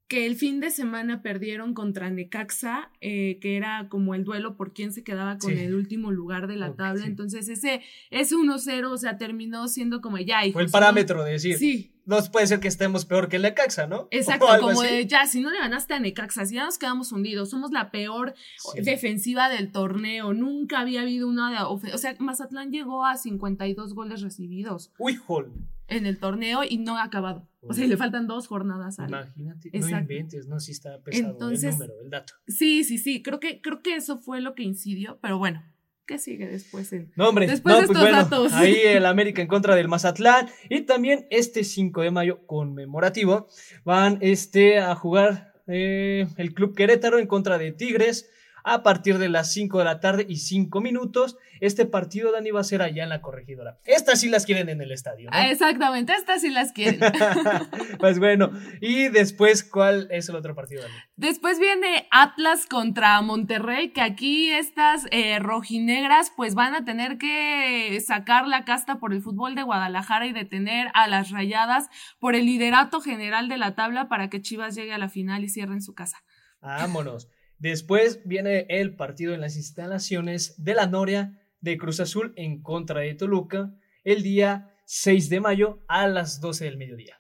[0.07, 4.73] Que el fin de semana perdieron contra Necaxa, eh, que era como el duelo por
[4.73, 7.05] quién se quedaba con el último lugar de la tabla.
[7.05, 10.41] Entonces, ese, ese 1-0, o sea, terminó siendo como ya.
[10.53, 11.57] Fue el parámetro de decir.
[11.57, 14.07] Sí, no puede ser que estemos peor que Necaxa, ¿no?
[14.11, 17.49] Exacto, como de ya, si no le ganaste a Necaxa, si ya nos quedamos hundidos,
[17.49, 18.33] somos la peor
[18.81, 24.21] defensiva del torneo, nunca había habido una de o sea, Mazatlán llegó a 52 goles
[24.21, 24.93] recibidos.
[24.97, 25.51] Uy, jol.
[25.89, 27.45] En el torneo y no ha acabado.
[27.67, 28.99] O sea, le faltan dos jornadas.
[28.99, 29.09] Al...
[29.09, 30.59] Imagínate, no inventes, ¿no?
[30.59, 32.33] Sí está pesado el número, el dato.
[32.47, 35.63] Sí, sí, sí, creo que, creo que eso fue lo que incidió, pero bueno,
[36.07, 36.89] ¿Qué sigue después?
[37.17, 38.53] no, hombre, después de pues estos datos.
[38.53, 43.49] ahí el América en contra del Mazatlán y también este 5 de mayo conmemorativo
[43.83, 48.29] van este, a jugar eh, el Club Querétaro en contra de Tigres
[48.67, 51.37] a partir de las 5 de la tarde y 5 minutos.
[51.61, 53.79] Este partido, Dani, va a ser allá en la corregidora.
[53.85, 55.29] Estas sí las quieren en el estadio.
[55.31, 55.39] ¿no?
[55.39, 56.99] Exactamente, estas sí las quieren.
[57.99, 58.51] pues bueno,
[58.81, 60.93] y después, ¿cuál es el otro partido, Dani?
[61.15, 67.97] Después viene Atlas contra Monterrey, que aquí estas eh, rojinegras pues van a tener que
[68.05, 71.87] sacar la casta por el fútbol de Guadalajara y detener a las rayadas
[72.19, 75.49] por el liderato general de la tabla para que Chivas llegue a la final y
[75.49, 76.17] cierre en su casa.
[76.59, 77.29] Vámonos.
[77.59, 83.01] Después viene el partido en las instalaciones de la Noria de Cruz Azul en contra
[83.01, 87.19] de Toluca el día 6 de mayo a las 12 del mediodía.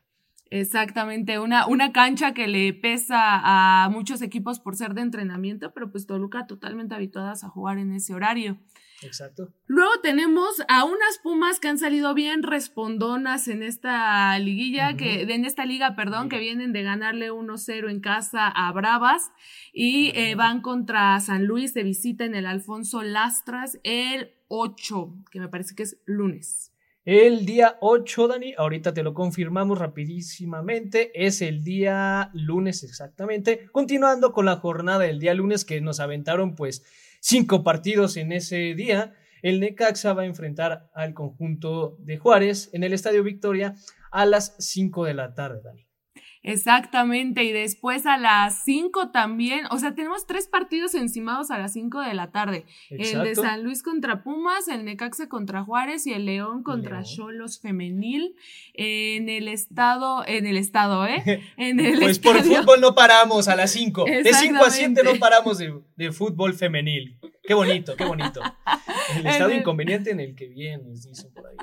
[0.49, 5.91] Exactamente, una, una cancha que le pesa a muchos equipos por ser de entrenamiento, pero
[5.91, 8.57] pues Toluca totalmente habituadas a jugar en ese horario.
[9.03, 9.53] Exacto.
[9.67, 15.45] Luego tenemos a unas Pumas que han salido bien respondonas en esta liguilla, que, en
[15.45, 19.31] esta liga, perdón, que vienen de ganarle 1-0 en casa a Bravas
[19.73, 25.39] y eh, van contra San Luis de visita en el Alfonso Lastras el 8, que
[25.39, 26.73] me parece que es lunes.
[27.05, 34.33] El día 8, Dani, ahorita te lo confirmamos rapidísimamente, es el día lunes exactamente, continuando
[34.33, 36.83] con la jornada del día lunes que nos aventaron pues
[37.27, 39.13] cinco partidos en ese día.
[39.41, 43.75] El Necaxa va a enfrentar al conjunto de Juárez en el Estadio Victoria
[44.11, 45.86] a las 5 de la tarde, Dani.
[46.43, 51.73] Exactamente, y después a las 5 también, o sea, tenemos tres partidos encimados a las
[51.73, 52.65] 5 de la tarde.
[52.89, 57.59] El de San Luis contra Pumas, el Necaxa contra Juárez y el León contra Cholos
[57.59, 58.35] Femenil
[58.73, 61.41] en el estado, en el estado, ¿eh?
[61.57, 64.05] En el pues por fútbol no paramos a las 5.
[64.05, 67.17] De 5 a 7 no paramos de, fútbol femenil.
[67.43, 68.41] Qué bonito, qué bonito.
[69.17, 71.55] El estado inconveniente en el que vienes, dicen por ahí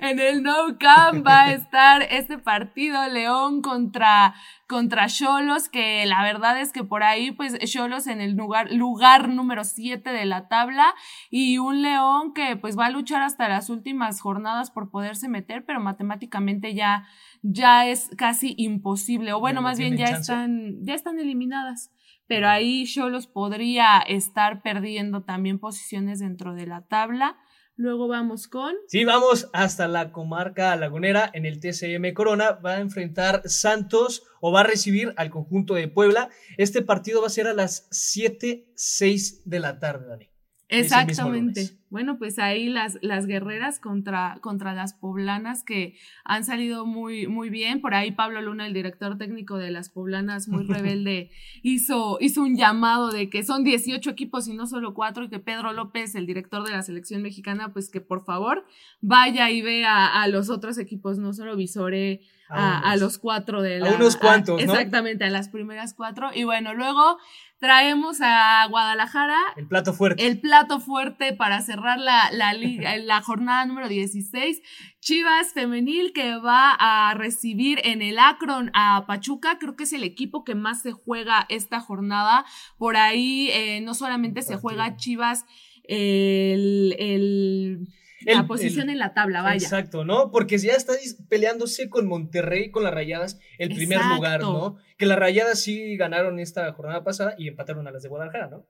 [0.00, 4.34] en el No Camp va a estar este partido León contra
[4.66, 9.28] contra Cholos, que la verdad es que por ahí, pues Cholos en el lugar, lugar
[9.28, 10.94] número 7 de la tabla
[11.30, 15.64] y un León que pues va a luchar hasta las últimas jornadas por poderse meter,
[15.64, 17.06] pero matemáticamente ya,
[17.42, 21.92] ya es casi imposible, o bueno, más bien ya están, ya están eliminadas.
[22.28, 27.36] Pero ahí Cholos podría estar perdiendo también posiciones dentro de la tabla.
[27.78, 28.74] Luego vamos con.
[28.88, 32.52] Sí, vamos hasta la comarca lagunera en el TCM Corona.
[32.52, 36.30] Va a enfrentar Santos o va a recibir al conjunto de Puebla.
[36.56, 40.35] Este partido va a ser a las 7, 6 de la tarde, Dani.
[40.68, 41.70] Exactamente.
[41.88, 47.48] Bueno, pues ahí las, las guerreras contra, contra las poblanas que han salido muy, muy
[47.48, 47.80] bien.
[47.80, 51.30] Por ahí Pablo Luna, el director técnico de las poblanas, muy rebelde,
[51.62, 55.38] hizo, hizo un llamado de que son 18 equipos y no solo cuatro, y que
[55.38, 58.66] Pedro López, el director de la selección mexicana, pues que por favor
[59.00, 63.90] vaya y vea a los otros equipos, no solo visore a, los cuatro de la...
[63.90, 66.30] A unos cuantos, Exactamente, a las primeras cuatro.
[66.34, 67.18] Y bueno, luego
[67.58, 69.38] traemos a Guadalajara.
[69.56, 70.26] El plato fuerte.
[70.26, 72.52] El plato fuerte para cerrar la, la,
[72.98, 74.60] la jornada número 16.
[75.00, 79.58] Chivas Femenil que va a recibir en el Akron a Pachuca.
[79.58, 82.44] Creo que es el equipo que más se juega esta jornada.
[82.78, 85.44] Por ahí eh, no solamente se juega Chivas
[85.84, 87.88] el, el
[88.34, 89.62] la posición en la tabla, vaya.
[89.64, 90.30] Exacto, ¿no?
[90.30, 90.94] Porque ya está
[91.28, 94.76] peleándose con Monterrey, con las Rayadas, el primer lugar, ¿no?
[94.98, 98.66] Que las Rayadas sí ganaron esta jornada pasada y empataron a las de Guadalajara, ¿no?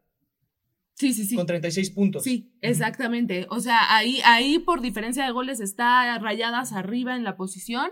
[0.96, 1.36] Sí, sí, sí.
[1.36, 2.22] Con 36 puntos.
[2.22, 3.46] Sí, exactamente.
[3.50, 7.90] O sea, ahí, ahí por diferencia de goles está Rayadas arriba en la posición,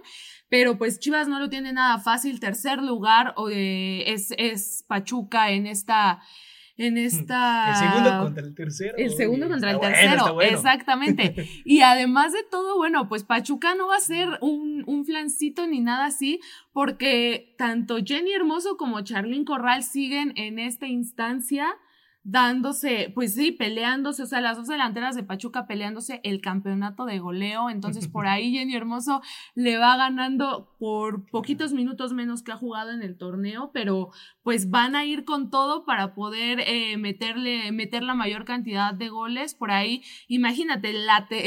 [0.48, 2.40] pero pues Chivas no lo tiene nada fácil.
[2.40, 6.22] Tercer lugar eh, es, es Pachuca en esta
[6.76, 7.70] en esta...
[7.70, 8.94] El segundo contra el tercero.
[8.96, 11.34] El segundo contra el tercero, exactamente.
[11.64, 15.80] y además de todo, bueno, pues Pachuca no va a ser un, un flancito ni
[15.80, 16.40] nada así,
[16.72, 21.76] porque tanto Jenny Hermoso como Charlín Corral siguen en esta instancia
[22.24, 27.18] dándose, pues sí, peleándose, o sea, las dos delanteras de Pachuca peleándose el campeonato de
[27.18, 29.20] goleo, entonces por ahí Jenny Hermoso
[29.54, 34.10] le va ganando por poquitos minutos menos que ha jugado en el torneo, pero
[34.42, 39.08] pues van a ir con todo para poder eh, meterle, meter la mayor cantidad de
[39.08, 39.54] goles.
[39.54, 40.90] Por ahí, imagínate,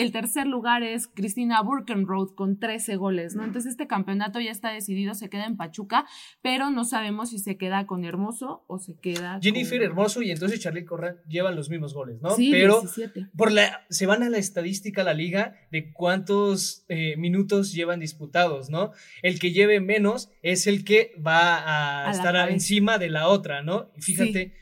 [0.01, 3.43] el tercer lugar es Cristina Burkenroth con 13 goles, ¿no?
[3.43, 6.05] Entonces este campeonato ya está decidido, se queda en Pachuca,
[6.41, 10.66] pero no sabemos si se queda con Hermoso o se queda Jennifer Hermoso y entonces
[10.85, 12.31] Corral llevan los mismos goles, ¿no?
[12.35, 13.29] Sí, Pero 17.
[13.35, 18.69] por la, se van a la estadística, la liga, de cuántos eh, minutos llevan disputados,
[18.69, 18.91] ¿no?
[19.21, 23.91] El que lleve menos es el que va a, estar encima de la otra, ¿no?
[23.95, 24.53] Y fíjate,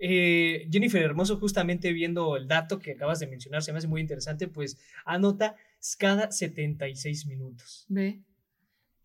[0.00, 4.00] eh, Jennifer Hermoso, justamente viendo el dato que acabas de mencionar, se me hace muy
[4.00, 5.54] interesante, pues anota
[5.98, 7.86] cada 76 minutos.
[7.88, 8.22] Ve.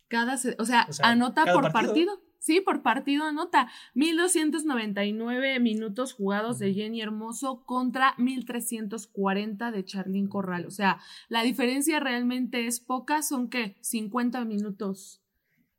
[0.08, 1.74] Cada, se- o sea, O sea, anota por partido.
[1.88, 2.27] partido.
[2.48, 3.70] Sí, por partido anota.
[3.94, 6.74] 1299 minutos jugados de.
[6.74, 10.66] Jenny Hermoso contra 1340 de Charlín Corral.
[10.66, 15.22] O sea, la diferencia realmente es poca, son que 50 minutos.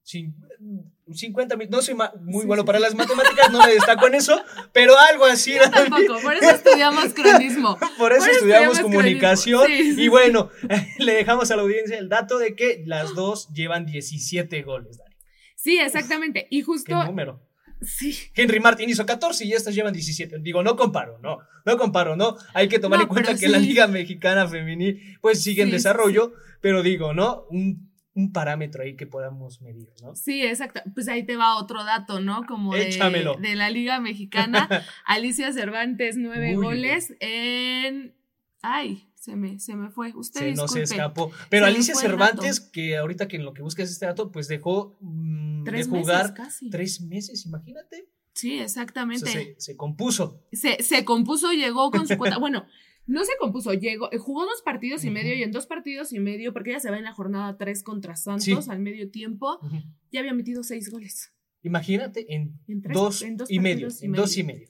[0.05, 0.35] Cin-
[1.11, 4.15] 50 minutos, no soy muy Sí, bueno sí, para las matemáticas, no me destaco en
[4.17, 4.39] eso,
[4.73, 5.55] pero algo así.
[5.55, 7.79] Yo tampoco, por eso estudiamos cronismo.
[7.79, 9.67] Por eso Por eso estudiamos estudiamos comunicación.
[9.67, 10.51] Sí, y bueno,
[10.99, 14.99] le dejamos a la audiencia el dato de que las dos llevan 17 goles.
[15.69, 16.47] Sí, exactamente.
[16.51, 17.05] Y ¿Qué justo.
[17.05, 17.43] número?
[17.83, 18.17] Sí.
[18.35, 20.39] Henry Martin hizo 14 y estas llevan 17.
[20.39, 22.39] Digo, no comparo, no, no comparo, no.
[22.55, 23.59] Hay que tomar No, en cuenta que la.
[23.59, 27.45] Liga Mexicana Femenil pues sigue en sí, desarrollo, pero digo, ¿no?
[27.51, 30.15] Un, un parámetro ahí que podamos medir, ¿no?
[30.17, 30.81] Sí, exacto.
[30.95, 32.47] Pues ahí te va otro dato, ¿no?
[32.47, 32.99] Como de,
[33.39, 34.69] de la Liga Mexicana.
[35.05, 38.15] Alicia Cervantes, nueve goles en.
[38.63, 40.13] Ay, se me, se me fue.
[40.15, 41.31] Usted Se nos escapó.
[41.51, 44.97] Pero Se Alicia Cervantes, que ahorita que en lo que buscas este dato, pues dejó
[45.01, 46.71] mm, de Tres jugar meses casi.
[46.71, 48.09] tres meses, imagínate.
[48.33, 49.27] Sí, O sea, exactamente.
[49.31, 50.43] se, se compuso.
[50.53, 52.39] se, se compuso, llegó con su cuota.
[52.39, 52.65] Bueno,
[53.07, 56.53] no se compuso, llegó, jugó dos partidos y medio y en dos partidos y medio,
[56.53, 58.71] porque ella se va en la jornada 3 contra Santos Sí.
[58.71, 59.59] al medio tiempo,
[60.13, 61.33] ya había metido seis goles.
[61.63, 63.89] Imagínate en, En tres- dos, en dos y medio.
[64.01, 64.69] y En dos y medio.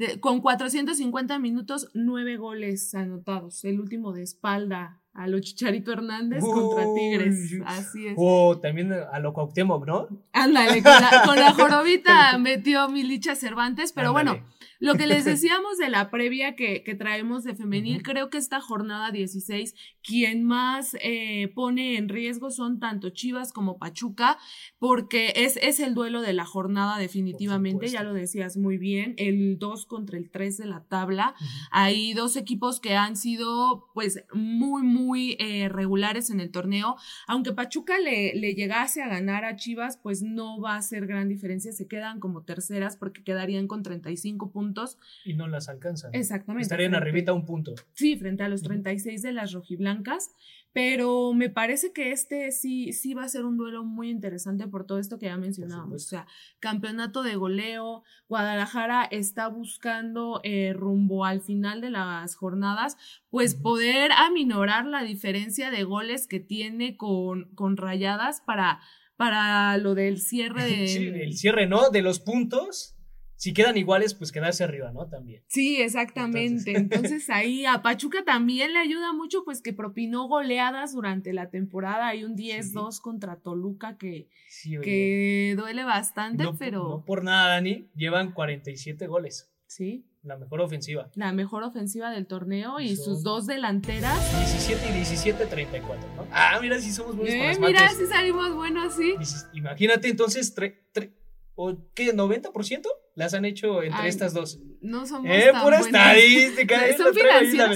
[0.00, 3.62] De- con 450 minutos, nueve goles anotados.
[3.66, 6.84] El último de espalda a lo Chicharito Hernández contra.
[6.94, 7.52] Tigres.
[7.66, 8.14] Así es.
[8.16, 10.08] O también a lo Cuauhtémoc, ¿no?
[10.32, 14.30] Ándale, con la, con la jorobita metió Milicha Cervantes, pero Ándale.
[14.40, 18.04] bueno, lo que les decíamos de la previa que, que traemos de femenil, Ujú.
[18.04, 23.78] creo que esta jornada 16, quien más eh, pone en riesgo son tanto Chivas como
[23.78, 24.38] Pachuca,
[24.78, 29.58] porque es, es el duelo de la jornada definitivamente, ya lo decías muy bien, el
[29.58, 31.34] 2 contra el 3 de la tabla.
[31.38, 31.48] Ujú.
[31.72, 34.99] Hay dos equipos que han sido pues muy, muy
[35.38, 36.96] eh, regulares en el torneo.
[37.26, 41.28] Aunque Pachuca le, le llegase a ganar a Chivas, pues no va a ser gran
[41.28, 41.72] diferencia.
[41.72, 44.98] Se quedan como terceras porque quedarían con 35 puntos.
[45.24, 46.14] Y no las alcanzan.
[46.14, 46.62] Exactamente.
[46.62, 47.74] Estarían frente- arribita un punto.
[47.94, 48.68] Sí, frente a los Ujú.
[48.70, 50.30] 36 de las rojiblancas.
[50.72, 54.86] Pero me parece que este sí, sí va a ser un duelo muy interesante por
[54.86, 56.04] todo esto que ya mencionábamos.
[56.04, 56.26] O sea,
[56.60, 58.04] campeonato de goleo.
[58.28, 62.96] Guadalajara está buscando eh, rumbo al final de las jornadas,
[63.30, 68.80] pues poder aminorar la diferencia de goles que tiene con, con rayadas para,
[69.16, 70.86] para lo del cierre de.
[70.86, 71.90] Sí, el cierre, ¿no?
[71.90, 72.94] De los puntos.
[73.40, 75.08] Si quedan iguales, pues quedarse arriba, ¿no?
[75.08, 75.42] También.
[75.48, 76.76] Sí, exactamente.
[76.76, 82.08] Entonces, ahí a Pachuca también le ayuda mucho, pues que propinó goleadas durante la temporada.
[82.08, 87.54] Hay un 10-2 contra Toluca que, Sí, que duele bastante, no, pero no por nada,
[87.54, 89.50] Dani, llevan 47 goles.
[89.66, 91.10] sí, La mejor ofensiva.
[91.14, 94.18] la mejor ofensiva del torneo y Son- sus dos delanteras.
[94.38, 96.26] 17 y 17, 34, ¿no?
[96.30, 97.96] Ah, mira, si somos buenos para Eh, las mira, mates.
[97.96, 99.14] si salimos buenos, sí.
[99.54, 101.14] Imagínate entonces, tre- tre-
[101.62, 102.14] ¿o ¿qué?
[102.14, 104.60] ¿90% las han hecho entre Ay, estas dos?
[104.80, 105.86] No somos Eh, tan pura buenos.
[105.88, 106.86] estadística.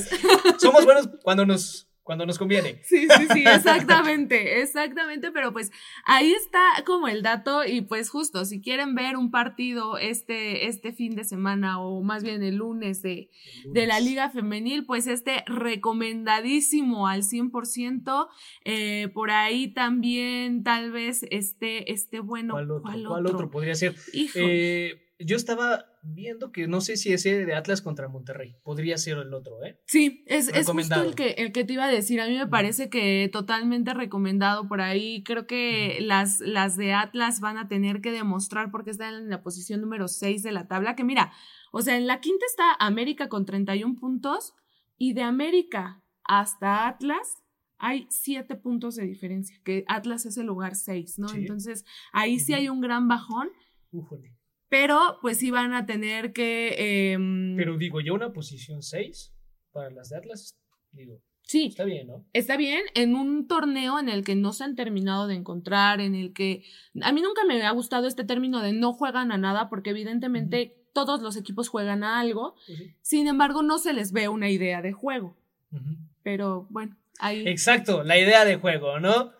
[0.00, 0.58] Son.
[0.58, 2.80] Somos buenos cuando nos, cuando nos conviene.
[2.84, 5.72] Sí, sí, sí, exactamente, exactamente, pero pues
[6.04, 10.92] ahí está como el dato y pues justo, si quieren ver un partido este, este
[10.92, 13.30] fin de semana o más bien el lunes de,
[13.72, 18.28] de la Liga Femenil, pues este recomendadísimo al 100%,
[18.64, 22.82] eh, por ahí también tal vez este, este bueno, ¿Cuál otro?
[22.82, 23.38] ¿cuál ¿Cuál otro?
[23.38, 23.96] otro podría ser?
[24.12, 28.56] Eh, yo estaba viendo que no sé si ese de Atlas contra Monterrey.
[28.62, 29.80] Podría ser el otro, ¿eh?
[29.86, 32.20] Sí, es, es justo el que, el que te iba a decir.
[32.20, 35.22] A mí me parece que totalmente recomendado por ahí.
[35.24, 39.42] Creo que las, las de Atlas van a tener que demostrar porque están en la
[39.42, 40.94] posición número 6 de la tabla.
[40.94, 41.32] Que mira,
[41.72, 44.54] o sea, en la quinta está América con 31 puntos
[44.98, 47.42] y de América hasta Atlas
[47.78, 51.28] hay 7 puntos de diferencia, que Atlas es el lugar 6, ¿no?
[51.28, 51.38] Sí.
[51.38, 53.48] Entonces, ahí sí hay un gran bajón,
[53.94, 54.33] Újole.
[54.74, 57.12] Pero pues sí van a tener que...
[57.12, 59.32] em, Pero digo, ya una posición 6
[59.70, 60.58] para las de Atlas,
[60.90, 62.26] digo, sí, está bien, ¿no?
[62.32, 66.16] Está bien, en un torneo en el que no se han terminado de encontrar, en
[66.16, 66.64] el que
[67.02, 70.74] a mí nunca me ha gustado este término de no juegan a nada, porque evidentemente
[70.92, 72.96] todos los equipos juegan a algo, sí.
[73.00, 75.36] sin embargo no se les ve una idea de juego.
[75.70, 75.98] Ujú.
[76.24, 77.46] Pero bueno, ahí...
[77.46, 79.30] Exacto, la idea de juego, ¿no?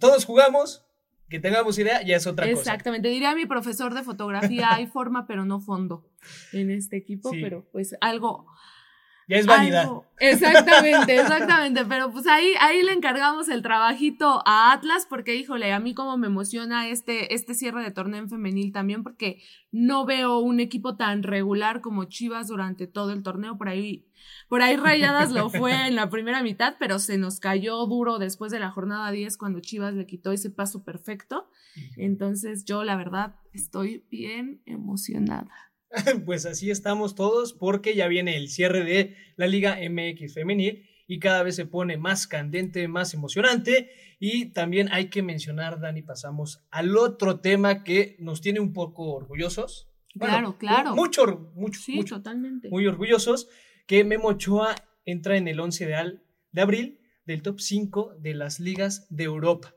[0.00, 0.84] Todos jugamos,
[1.30, 2.60] que tengamos idea ya es otra cosa.
[2.60, 6.04] Exactamente, diría mi profesor de fotografía, hay forma pero no fondo
[6.52, 8.46] en este equipo, pero pues algo...
[9.28, 9.88] Ya es vanidad.
[10.18, 15.78] exactamente, exactamente, pero pues ahí, ahí le encargamos el trabajito a Atlas porque, híjole, a
[15.78, 20.40] mí como me emociona este, este cierre de torneo en femenil también porque no veo
[20.40, 24.09] un equipo tan regular como Chivas durante todo el torneo, por ahí
[24.48, 28.50] por ahí Rayadas lo fue en la primera mitad, pero se nos cayó duro después
[28.50, 31.48] de la jornada 10 cuando Chivas le quitó ese paso perfecto.
[31.96, 35.50] Entonces yo la verdad estoy bien emocionada.
[36.24, 41.18] Pues así estamos todos porque ya viene el cierre de la Liga MX femenil y
[41.18, 43.90] cada vez se pone más candente, más emocionante.
[44.20, 49.14] Y también hay que mencionar, Dani, pasamos al otro tema que nos tiene un poco
[49.14, 49.88] orgullosos.
[50.16, 50.94] claro, claro.
[50.94, 52.68] Mucho, mucho, sí, totalmente.
[52.70, 53.48] Muy orgullosos
[53.90, 56.18] que Memo Ochoa entra en el 11 de,
[56.52, 59.74] de abril del top 5 de las ligas de Europa.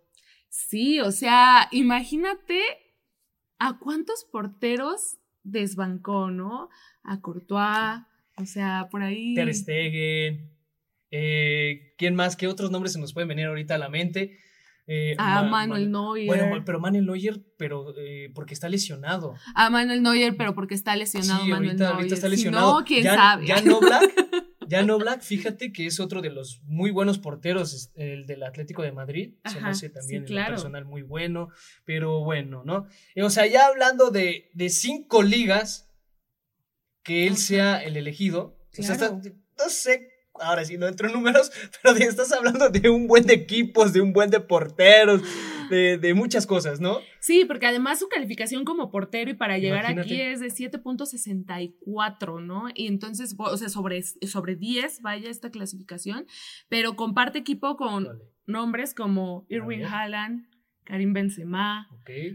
[0.49, 2.61] Sí, o sea, imagínate
[3.57, 6.69] a cuántos porteros desbancó, ¿no?
[7.01, 8.03] A Courtois,
[8.37, 9.33] o sea, por ahí.
[9.33, 10.59] Ter Stegen,
[11.09, 12.35] eh, ¿quién más?
[12.35, 14.37] ¿Qué otros nombres se nos pueden venir ahorita a la mente?
[14.85, 16.27] Eh, a Manuel Neuer.
[16.27, 19.35] Bueno, pero Manuel Neuer, pero eh, porque está lesionado.
[19.55, 21.43] A Manuel Neuer, pero porque está lesionado.
[21.43, 21.95] Sí, Manuel ahorita, Neuer.
[21.95, 22.79] ahorita está lesionado.
[22.79, 23.47] no, quién sabe.
[23.47, 24.13] Ya no Black,
[24.67, 28.81] ya no Black, fíjate que es otro de los muy buenos porteros, el del Atlético
[28.81, 29.35] de Madrid.
[29.45, 31.47] se me hace también sí, personal muy bueno,
[31.85, 32.87] pero bueno, ¿no?
[33.23, 35.89] O sea, ya hablando de, de cinco ligas,
[37.03, 38.57] que él sea el elegido.
[38.77, 41.51] O sea, no sé ahora sí no entro en números,
[41.83, 45.21] pero estás hablando de un buen de equipos, de un buen de porteros,
[45.69, 46.99] de, de, muchas cosas, ¿no?
[47.19, 52.65] Sí, porque además su calificación como portero y para llegar aquí es de 7.64, ¿no?
[52.73, 56.25] Y entonces, o sea, sobre, sobre 10 vaya esta clasificación,
[56.69, 58.07] pero comparte equipo con
[58.45, 60.47] nombres como Irwin Haaland,
[60.83, 61.87] Karim Benzema,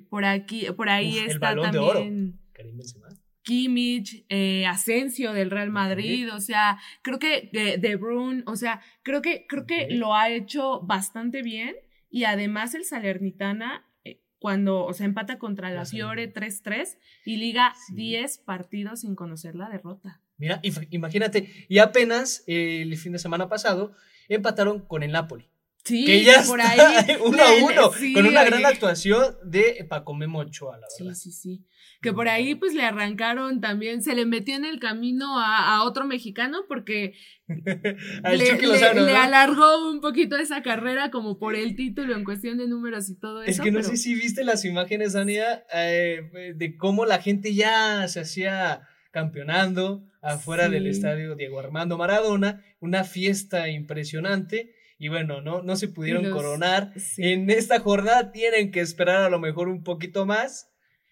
[0.08, 2.40] por aquí, por ahí está también...
[2.52, 3.08] Karim Benzema.
[3.48, 7.48] Kimmich, eh, Asensio del Real Madrid, o sea, creo que
[7.80, 11.74] De Bruyne, o sea, creo que, creo que lo ha hecho bastante bien
[12.10, 17.72] y además el Salernitana eh, cuando, o sea, empata contra la Fiore 3-3 y liga
[17.94, 20.20] 10 partidos sin conocer la derrota.
[20.36, 23.94] Mira, imagínate, y apenas el fin de semana pasado
[24.28, 25.48] empataron con el Napoli.
[25.84, 26.78] Sí, que ya por ahí.
[27.24, 31.14] uno a uno, con una gran actuación de Paco Memo Ochoa, la verdad.
[31.14, 31.64] Sí, sí, sí.
[32.00, 35.82] Que por ahí pues le arrancaron también, se le metió en el camino a, a
[35.82, 37.14] otro mexicano porque
[37.48, 43.18] le, alargó un poquito esa carrera como por el título en cuestión de números y
[43.18, 43.50] todo eso.
[43.50, 48.06] Es que no sé si viste las imágenes, Ania, eh, de cómo la gente ya
[48.06, 55.62] se hacía campeonando afuera del estadio Diego Armando Maradona, una fiesta impresionante y bueno, no,
[55.62, 56.92] no se pudieron coronar.
[57.16, 60.70] En esta jornada tienen que esperar a lo mejor un poquito más,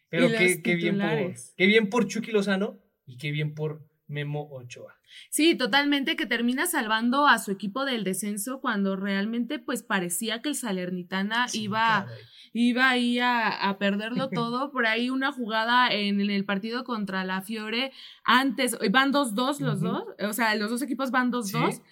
[0.09, 4.49] pero qué, qué, bien por, qué bien por Chucky Lozano y qué bien por Memo
[4.51, 4.97] Ochoa.
[5.31, 10.49] Sí, totalmente, que termina salvando a su equipo del descenso cuando realmente pues parecía que
[10.51, 12.07] el Salernitana iba,
[12.53, 14.73] iba ahí a, a perderlo todo.
[14.73, 17.93] Por ahí una jugada en, el partido contra la Fiore,
[18.25, 21.83] antes, van 2-2 los dos, o sea, los dos equipos van 2-2.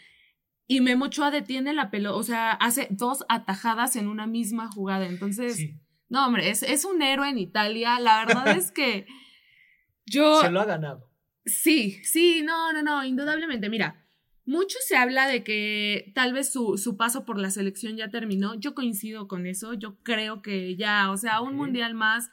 [0.67, 5.07] Y Memo Ochoa detiene la pelota, o sea, hace dos atajadas en una misma jugada.
[5.07, 5.59] Entonces,
[6.09, 8.01] no, hombre, es, es un héroe en Italia.
[8.01, 9.07] La verdad es que
[10.07, 10.41] yo...
[10.41, 11.11] Se lo ha ganado.
[11.45, 13.69] Sí, sí, no, no, no, indudablemente.
[13.69, 14.07] Mira,
[14.47, 18.55] mucho se habla de que tal vez su, su, paso por la selección ya terminó.
[18.55, 19.75] Yo coincido con eso.
[19.75, 22.31] Yo creo que ya, o sea, un mundial más.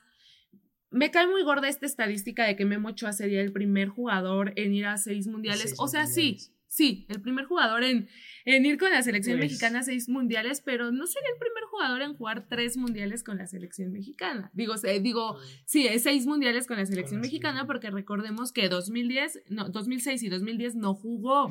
[0.89, 4.73] Me cae muy gorda esta estadística de que Memo Ochoa sería el primer jugador en
[4.73, 5.75] ir a seis mundiales.
[5.77, 6.37] o sea, sí,
[6.71, 8.07] sí, el primer jugador en,
[8.45, 9.51] en ir con la selección pues.
[9.51, 13.37] mexicana a seis mundiales, pero no sería el primer jugador en jugar tres mundiales con
[13.37, 14.49] la selección mexicana.
[14.53, 19.67] Digo, digo sí, es seis mundiales con la selección mexicana, porque recordemos que 2010, no,
[19.67, 21.49] 2006 y 2010 no jugó.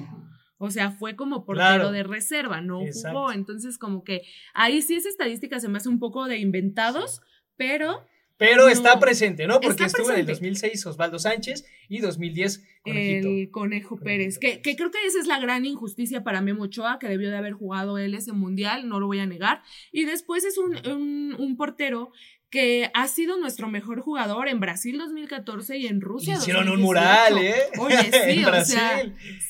[0.56, 3.30] O sea, fue como portero de reserva, no jugó.
[3.30, 4.22] Entonces, como que
[4.54, 7.20] ahí sí esa estadística se me hace un poco de inventados,
[7.56, 8.06] pero
[8.40, 9.60] pero está presente, ¿no?
[9.60, 13.28] Porque estuvo en el 2006 Osvaldo Sánchez y 2010 Conejito.
[13.28, 14.38] El Conejo Pérez.
[14.38, 17.36] Que, que, creo que esa es la gran injusticia para Memo Ochoa, que debió de
[17.36, 19.60] haber jugado él ese mundial, no lo voy a negar.
[19.92, 22.12] Y después es un, un, un portero
[22.48, 26.36] que ha sido nuestro mejor jugador en Brasil 2014 y en Rusia.
[26.36, 27.54] Hicieron un mural, ¿eh?
[27.78, 29.02] Oye, sí, en o sea,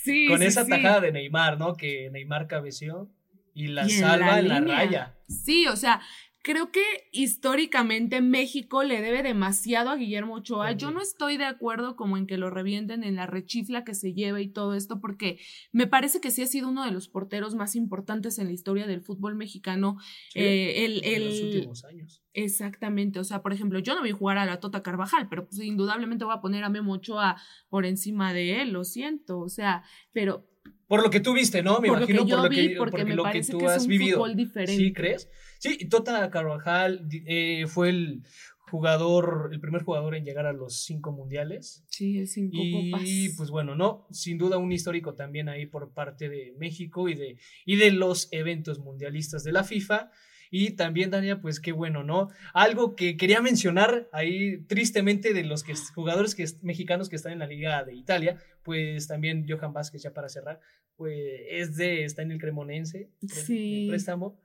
[0.02, 0.70] sí, Con sí, esa sí.
[0.70, 1.76] tajada de Neymar, ¿no?
[1.76, 3.08] Que Neymar cabeció
[3.54, 5.14] y la salva en la, en la raya.
[5.28, 6.00] Sí, o sea,
[6.42, 6.82] creo que
[7.12, 10.72] históricamente México le debe demasiado a Guillermo Ochoa.
[10.72, 14.14] Yo no estoy de acuerdo como en que lo revienten en la rechifla que se
[14.14, 15.38] lleva y todo esto, porque
[15.72, 18.86] me parece que sí ha sido uno de los porteros más importantes en la historia
[18.86, 19.98] del fútbol mexicano.
[20.34, 22.22] Eh, en los últimos años.
[22.32, 25.46] Exactamente, o sea, por ejemplo, yo no voy a jugar a la Tota Carvajal, pero
[25.46, 27.36] pues indudablemente voy a poner a Memo Ochoa
[27.68, 29.82] por encima de él, lo siento, o sea,
[30.12, 30.49] pero
[30.90, 31.78] por lo que tú viste, ¿no?
[31.78, 34.16] Me imagino por lo que, porque me lo parece que tú es has un vivido.
[34.16, 34.76] Fútbol diferente.
[34.76, 35.30] ¿Sí crees?
[35.60, 38.22] Sí, Tota Carvajal eh, fue el
[38.68, 41.84] jugador, el primer jugador en llegar a los cinco mundiales.
[41.86, 46.56] Sí, cinco y, pues bueno, no, sin duda un histórico también ahí por parte de
[46.58, 50.10] México y de, y de los eventos mundialistas de la FIFA.
[50.50, 52.28] Y también, Dania, pues qué bueno, ¿no?
[52.52, 57.38] Algo que quería mencionar ahí tristemente de los que, jugadores que, mexicanos que están en
[57.38, 60.60] la Liga de Italia, pues también Johan Vázquez, ya para cerrar,
[60.96, 61.16] pues
[61.48, 63.86] es de, está en el Cremonense, sí.
[63.88, 64.40] préstamo,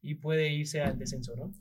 [0.00, 1.52] y puede irse al descenso, ¿no?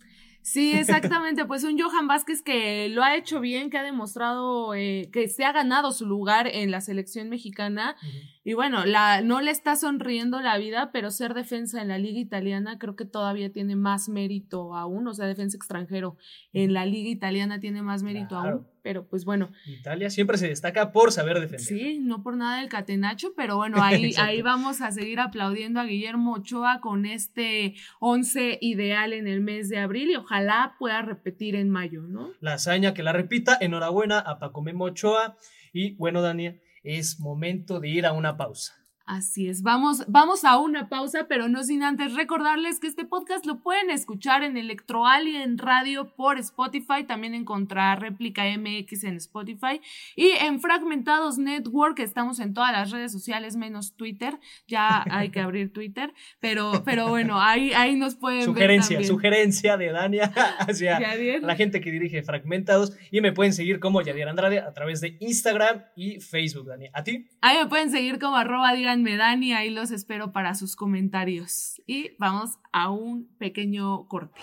[0.42, 1.46] Sí, exactamente.
[1.46, 5.46] Pues un Johan Vázquez que lo ha hecho bien, que ha demostrado eh, que se
[5.46, 7.96] ha ganado su lugar en la selección mexicana.
[8.44, 12.20] Y bueno, la, no le está sonriendo la vida, pero ser defensa en la liga
[12.20, 15.08] italiana creo que todavía tiene más mérito aún.
[15.08, 16.18] O sea, defensa extranjero
[16.54, 18.68] en la liga italiana tiene más mérito aún.
[18.82, 19.52] Pero pues bueno.
[19.66, 21.62] Italia siempre se destaca por saber defender.
[21.62, 25.86] Sí, no por nada el catenacho, pero bueno, ahí, ahí vamos a seguir aplaudiendo a
[25.86, 31.56] Guillermo Ochoa con este 11 ideal en el mes de abril y ojalá pueda repetir
[31.56, 32.32] en mayo, ¿no?
[32.40, 33.58] La hazaña que la repita.
[33.60, 35.38] Enhorabuena a Paco Memo Ochoa.
[35.74, 38.81] Y bueno, Daniel es momento de ir a una pausa.
[39.12, 43.46] Así es, vamos, vamos a una pausa, pero no sin antes recordarles que este podcast
[43.46, 49.82] lo pueden escuchar en Electroalien Radio por Spotify, también encontrar réplica MX en Spotify.
[50.16, 55.42] Y en Fragmentados Network, estamos en todas las redes sociales menos Twitter, ya hay que
[55.42, 61.02] abrir Twitter, pero, pero bueno, ahí, ahí nos pueden sugerencia, ver Sugerencia de Dania hacia
[61.42, 62.98] la gente que dirige Fragmentados.
[63.12, 66.92] Y me pueden seguir como Yadier Andrade a través de Instagram y Facebook, Dania.
[66.94, 67.28] ¿A ti?
[67.42, 68.72] Ahí me pueden seguir como arroba
[69.02, 71.82] díganme Dani, ahí los espero para sus comentarios.
[71.88, 74.42] Y vamos a un pequeño corte.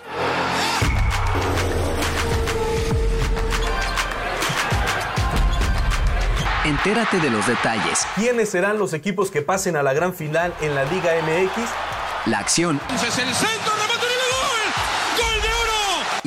[6.65, 8.07] Entérate de los detalles.
[8.17, 12.27] ¿Quiénes serán los equipos que pasen a la gran final en la Liga MX?
[12.27, 12.81] La acción.
[12.91, 13.88] el centro,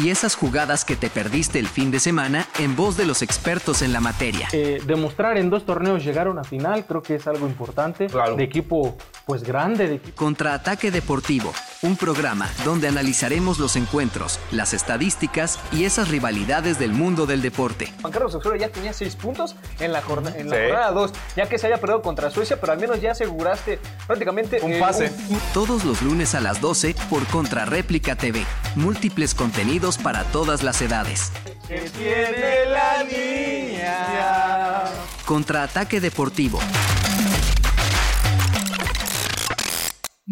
[0.01, 3.81] y esas jugadas que te perdiste el fin de semana en voz de los expertos
[3.81, 4.47] en la materia.
[4.51, 8.07] Eh, demostrar en dos torneos llegar a una final creo que es algo importante.
[8.07, 9.87] De equipo pues grande.
[9.87, 9.99] De...
[10.15, 17.25] Contraataque Deportivo, un programa donde analizaremos los encuentros, las estadísticas y esas rivalidades del mundo
[17.25, 17.93] del deporte.
[18.01, 21.47] Juan Carlos Osorio ya tenía seis puntos en la, jornada, en la jornada 2, ya
[21.47, 25.11] que se haya perdido contra Suecia, pero al menos ya aseguraste prácticamente un pase.
[25.53, 28.43] Todos los lunes a las 12 por Contrarréplica TV.
[28.75, 31.31] Múltiples contenidos para todas las edades.
[31.67, 34.83] Que tiene la niña.
[35.25, 36.59] Contraataque deportivo.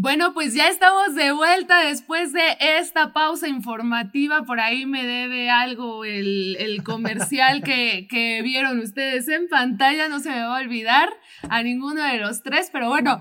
[0.02, 4.46] Bueno, pues ya estamos de vuelta después de esta pausa informativa.
[4.46, 10.08] Por ahí me debe algo el, el comercial que, que, vieron ustedes en pantalla.
[10.08, 11.10] No se me va a olvidar
[11.50, 13.20] a ninguno de los tres, pero bueno,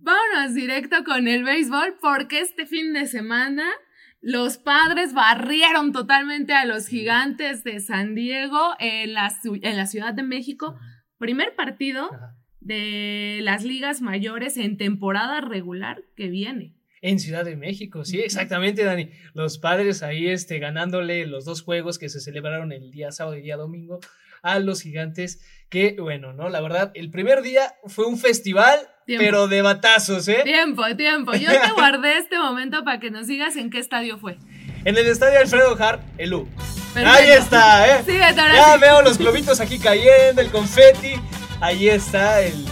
[0.00, 3.64] vámonos directo con el béisbol porque este fin de semana
[4.20, 10.12] los padres barrieron totalmente a los gigantes de San Diego en la, en la Ciudad
[10.12, 10.78] de México.
[11.18, 12.10] Primer partido
[12.60, 16.74] de las ligas mayores en temporada regular que viene.
[17.02, 19.10] En Ciudad de México, sí, exactamente, Dani.
[19.32, 23.42] Los padres ahí este, ganándole los dos juegos que se celebraron el día sábado y
[23.42, 24.00] día domingo
[24.42, 25.40] a los gigantes.
[25.70, 26.50] Que bueno, ¿no?
[26.50, 28.80] La verdad, el primer día fue un festival
[29.18, 30.42] pero de batazos, ¿eh?
[30.44, 31.34] Tiempo, tiempo.
[31.34, 34.38] Yo te guardé este momento para que nos digas en qué estadio fue.
[34.84, 36.48] En el estadio Alfredo Hart, el U.
[36.94, 38.02] Ahí está, ¿eh?
[38.04, 41.14] Sí, ya veo los globitos aquí cayendo, el confeti.
[41.60, 42.66] Ahí está el,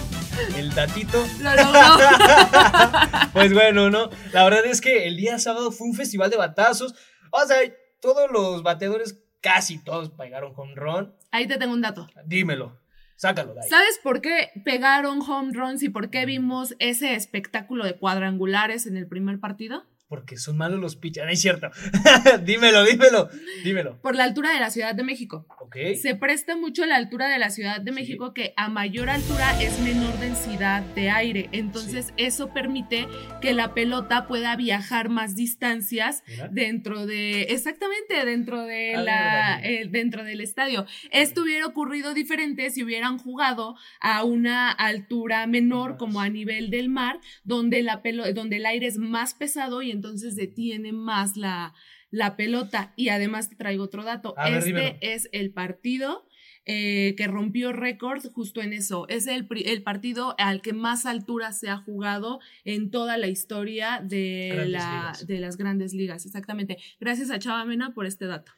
[0.57, 1.25] el datito.
[1.41, 1.81] Lo logró.
[3.33, 4.11] pues bueno, ¿no?
[4.33, 6.95] La verdad es que el día sábado fue un festival de batazos.
[7.31, 7.59] O sea,
[8.01, 11.15] todos los bateadores, casi todos pegaron con Ron.
[11.31, 12.09] Ahí te tengo un dato.
[12.25, 12.77] Dímelo.
[13.19, 13.69] Sácalo de ahí.
[13.69, 18.97] ¿Sabes por qué pegaron home runs y por qué vimos ese espectáculo de cuadrangulares en
[18.97, 19.85] el primer partido?
[20.09, 21.27] Porque son malos los pitchers.
[21.27, 21.71] No es cierto.
[22.45, 23.29] dímelo, dímelo,
[23.65, 24.01] dímelo.
[24.01, 25.47] Por la altura de la Ciudad de México.
[25.61, 25.77] Ok.
[26.01, 29.79] Se presta mucho la altura de la Ciudad de México, que a mayor altura es
[29.81, 31.49] menor densidad de aire.
[31.53, 33.07] Entonces, eso permite
[33.43, 37.43] que la pelota pueda viajar más distancias dentro de.
[37.43, 39.61] Exactamente, dentro de Ah, la.
[39.63, 40.87] eh, dentro del estadio.
[41.11, 46.89] Esto hubiera ocurrido diferente si hubieran jugado a una altura menor, como a nivel del
[46.89, 51.75] mar, donde la pelo, donde el aire es más pesado y entonces detiene más la,
[52.11, 52.93] la pelota.
[52.97, 54.35] Y además te traigo otro dato.
[54.47, 56.27] este es el partido
[56.71, 59.09] eh, que rompió récord justo en eso.
[59.09, 64.01] Es el, el, partido al que más altura se ha jugado en toda la historia
[64.05, 66.27] de, la, de las grandes ligas.
[66.27, 66.79] Exactamente.
[67.01, 68.53] Gracias a Chava Mena por este dato.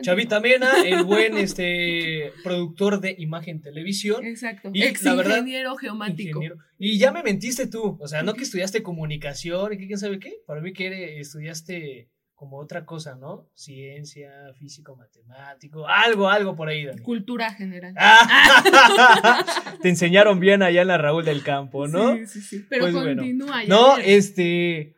[0.00, 4.24] Chavita Mena, el buen este, productor de imagen televisión.
[4.24, 4.70] Exacto.
[4.72, 6.40] Y Ex ingeniero geomático.
[6.78, 7.96] Y ya me mentiste tú.
[8.00, 10.34] O sea, no que estudiaste comunicación y que quién sabe qué.
[10.46, 13.48] Para mí que estudiaste como otra cosa, ¿no?
[13.54, 16.86] Ciencia, físico, matemático, algo, algo por ahí.
[17.02, 17.94] Cultura general.
[17.96, 19.44] Ah.
[19.82, 22.14] te enseñaron bien allá en la Raúl del Campo, ¿no?
[22.14, 22.66] Sí, sí, sí.
[22.68, 23.64] Pero pues continúa.
[23.64, 24.95] no, este,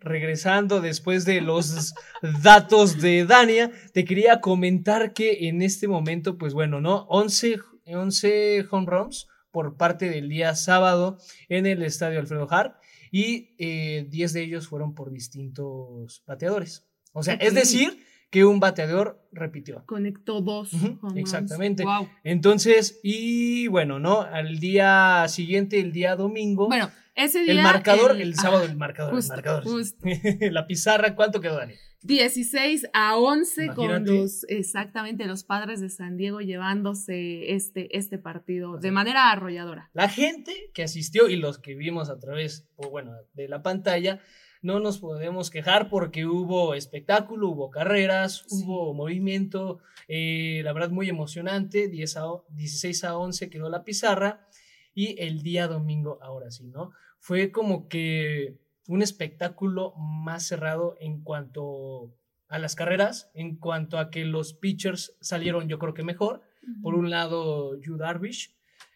[0.00, 1.94] regresando después de los
[2.42, 7.06] datos de Dania, te quería comentar que en este momento, pues bueno, ¿no?
[7.08, 11.18] 11, 11 home runs por parte del día sábado
[11.48, 12.76] en el estadio Alfredo Hart
[13.10, 16.86] y 10 eh, de ellos fueron por distintos bateadores.
[17.12, 19.82] O sea, es decir, que un bateador repitió.
[19.86, 20.70] Conectó dos.
[21.16, 21.84] exactamente.
[22.24, 24.20] Entonces, y bueno, ¿no?
[24.20, 26.68] Al día siguiente, el día domingo.
[26.68, 27.52] Bueno, ese día.
[27.52, 29.18] El marcador, el, sábado, el marcador.
[29.18, 29.64] el marcador.
[30.52, 31.74] La pizarra, ¿cuánto quedó, Dani?
[32.02, 38.78] 16 a 11 con los, exactamente, los padres de San Diego llevándose este, este partido
[38.78, 39.90] de manera arrolladora.
[39.94, 44.20] La gente que asistió y los que vimos a través, bueno, de la pantalla,
[44.62, 51.08] no nos podemos quejar porque hubo espectáculo, hubo carreras, hubo movimiento, eh, la verdad muy
[51.08, 54.48] emocionante, 10 a, 16 a 11 quedó la pizarra
[54.94, 56.92] y el día domingo, ahora sí, ¿no?
[57.18, 58.56] Fue como que
[58.86, 62.14] un espectáculo más cerrado en cuanto
[62.48, 66.42] a las carreras, en cuanto a que los pitchers salieron yo creo que mejor.
[66.82, 68.54] Por un lado, Yu Darvish,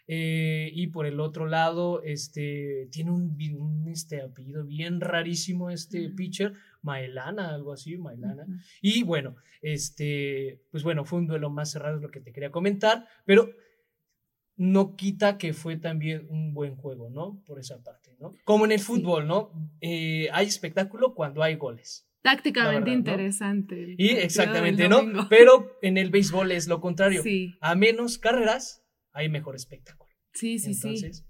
[0.09, 6.55] eh, y por el otro lado, este, tiene un, este apellido bien rarísimo este pitcher,
[6.83, 8.47] Maelana, algo así, Maelana.
[8.81, 12.51] Y bueno, este, pues bueno, fue un duelo más cerrado, es lo que te quería
[12.51, 13.49] comentar, pero
[14.63, 17.43] no quita que fue también un buen juego, ¿no?
[17.47, 18.33] Por esa parte, ¿no?
[18.45, 19.51] Como en el fútbol, ¿no?
[19.81, 22.09] Eh, hay espectáculo cuando hay goles.
[22.23, 23.97] Tácticamente interesante.
[23.99, 25.29] Y exactamente, ¿no?
[25.29, 27.25] Pero en el béisbol es lo contrario.
[27.25, 27.57] Sí.
[27.61, 30.13] A menos carreras, hay mejor espectáculo.
[30.33, 31.27] Sí, sí, Entonces,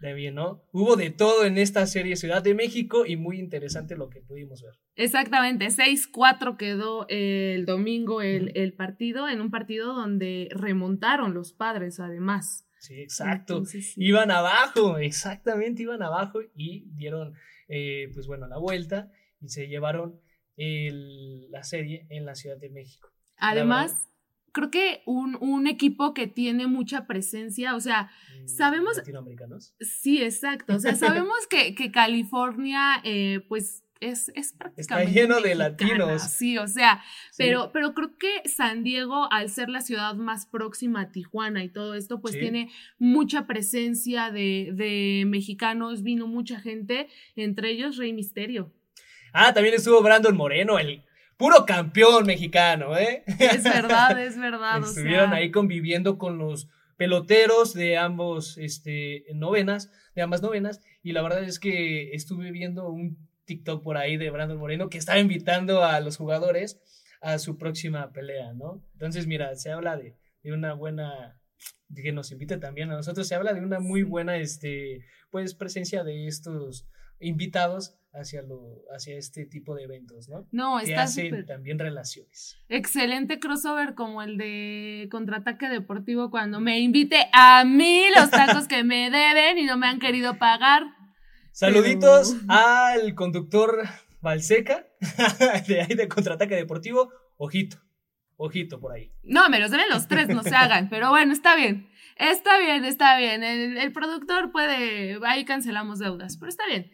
[0.00, 0.64] De bien, ¿no?
[0.72, 4.60] Hubo de todo en esta serie Ciudad de México y muy interesante lo que pudimos
[4.60, 4.74] ver.
[4.96, 12.00] Exactamente, 6-4 quedó el domingo el, el, partido, en un partido donde remontaron los padres
[12.00, 12.66] además.
[12.82, 13.62] Sí, exacto.
[13.94, 17.32] Iban abajo, exactamente, iban abajo y dieron,
[17.68, 19.08] eh, pues bueno, la vuelta
[19.40, 20.20] y se llevaron
[20.56, 23.08] la serie en la Ciudad de México.
[23.36, 24.08] Además,
[24.50, 28.10] creo que un, un, equipo que tiene mucha presencia, o sea,
[28.42, 28.96] mm, sabemos...
[28.96, 29.76] Latinoamericanos.
[29.78, 35.10] Sí, exacto, o sea, sabemos que, que California, eh, pues es, es prácticamente.
[35.10, 36.22] Está lleno de latinos.
[36.22, 37.02] Sí, o sea,
[37.36, 41.68] Pero, pero creo que San Diego, al ser la ciudad más próxima a Tijuana y
[41.68, 48.12] todo esto, pues tiene mucha presencia de, de, mexicanos, vino mucha gente, entre ellos Rey
[48.12, 48.72] Misterio.
[49.32, 51.04] Ah, también estuvo Brandon Moreno, el
[51.36, 53.24] puro campeón mexicano, ¿eh?
[53.38, 54.82] Es verdad, es verdad.
[54.84, 61.22] Estuvieron ahí conviviendo con los peloteros de ambos este, novenas, de ambas novenas, y la
[61.22, 65.84] verdad es que estuve viendo un TikTok por ahí de Brandon Moreno que estaba invitando
[65.84, 66.80] a los jugadores
[67.22, 68.84] a su próxima pelea, ¿no?
[68.94, 71.40] Entonces, mira, se habla de, una buena,
[71.88, 75.54] de que nos invite también a nosotros, se habla de una muy buena, este, pues,
[75.54, 76.86] presencia de estos
[77.20, 80.46] invitados hacia lo hacia este tipo de eventos, ¿no?
[80.50, 82.58] No, que está hacen también relaciones.
[82.68, 88.84] Excelente crossover como el de Contraataque Deportivo cuando me invite a mí los tacos que
[88.84, 90.82] me deben y no me han querido pagar.
[91.52, 93.82] Saluditos al conductor
[94.22, 94.86] Balseca
[95.68, 97.12] de ahí de Contraataque Deportivo.
[97.36, 97.76] Ojito,
[98.36, 99.12] ojito por ahí.
[99.22, 101.90] No, me los deben los tres, no se hagan, pero bueno, está bien.
[102.16, 103.42] Está bien, está bien.
[103.42, 106.90] El, el productor puede, ahí cancelamos deudas, pero está bien.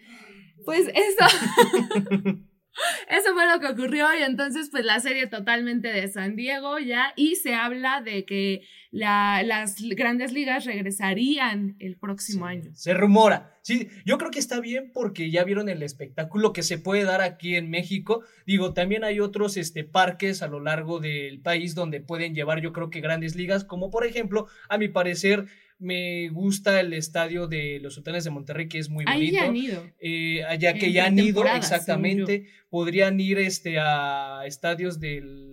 [0.64, 2.38] Pues eso.
[3.08, 7.12] Eso fue lo que ocurrió y entonces pues la serie totalmente de San Diego ya
[7.16, 12.70] y se habla de que las grandes ligas regresarían el próximo año.
[12.74, 13.58] Se rumora.
[13.62, 17.20] Sí, yo creo que está bien porque ya vieron el espectáculo que se puede dar
[17.20, 18.22] aquí en México.
[18.46, 22.72] Digo, también hay otros este, parques a lo largo del país donde pueden llevar yo
[22.72, 25.46] creo que grandes ligas, como por ejemplo, a mi parecer,
[25.78, 29.20] me gusta el estadio de los Sultanes de Monterrey, que es muy bonito.
[29.20, 29.86] Ahí ya han ido.
[30.00, 32.46] Eh, allá que ya han ido, exactamente.
[32.68, 35.47] Podrían ir este, a estadios del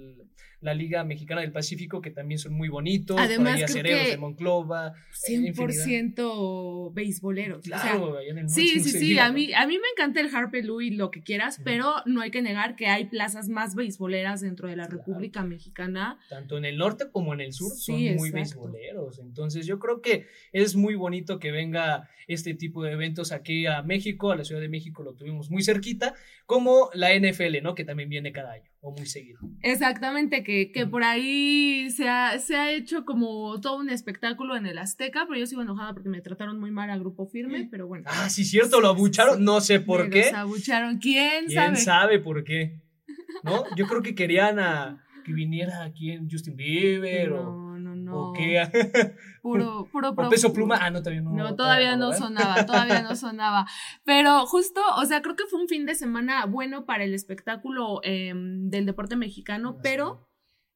[0.66, 3.18] la Liga Mexicana del Pacífico, que también son muy bonitos.
[3.20, 4.93] Además, por ahí de Monclova.
[5.28, 7.63] 100% beisboleros.
[7.63, 9.20] Claro, en el Sí, sí, sí.
[9.20, 12.32] A mí, a mí me encanta el Harper Louis, lo que quieras, pero no hay
[12.32, 16.20] que negar que hay plazas más beisboleras dentro de la República Mexicana.
[16.30, 19.20] Tanto en el norte como en el sur son muy beisboleros.
[19.20, 23.84] Entonces, yo creo que es muy bonito que venga este tipo de eventos aquí a
[23.84, 26.16] México, a la Ciudad de México lo tuvimos muy cerquita,
[26.47, 27.76] como la NFL, ¿no?
[27.76, 29.40] Que también viene cada año o muy seguido.
[29.62, 34.68] Exactamente, que, que por ahí se ha, se ha hecho como todo un espectáculo en
[34.68, 37.88] el Azteca, pero yo sigo enojada porque me trataron muy mal a Grupo Firme, pero
[37.88, 38.06] bueno.
[38.08, 40.30] Ah, sí, cierto, lo abucharon, no sé por qué.
[40.32, 41.74] Lo abucharon, ¿quién, sabe?
[41.74, 42.80] ¿Quién sabe por qué?
[43.44, 43.64] ¿No?
[43.76, 47.74] Yo creo que querían a que viniera aquí en Justin Bieber o
[48.06, 48.30] no.
[48.30, 48.62] ¿O qué?
[49.41, 50.80] Puro, puro, peso pluma.
[50.82, 51.32] Ah, no, todavía no.
[51.32, 53.68] No, todavía no, sonaba, todavía no sonaba.
[54.03, 57.99] Pero justo, o sea, creo que fue un fin de semana bueno para el espectáculo
[58.03, 60.28] em, del deporte mexicano, pero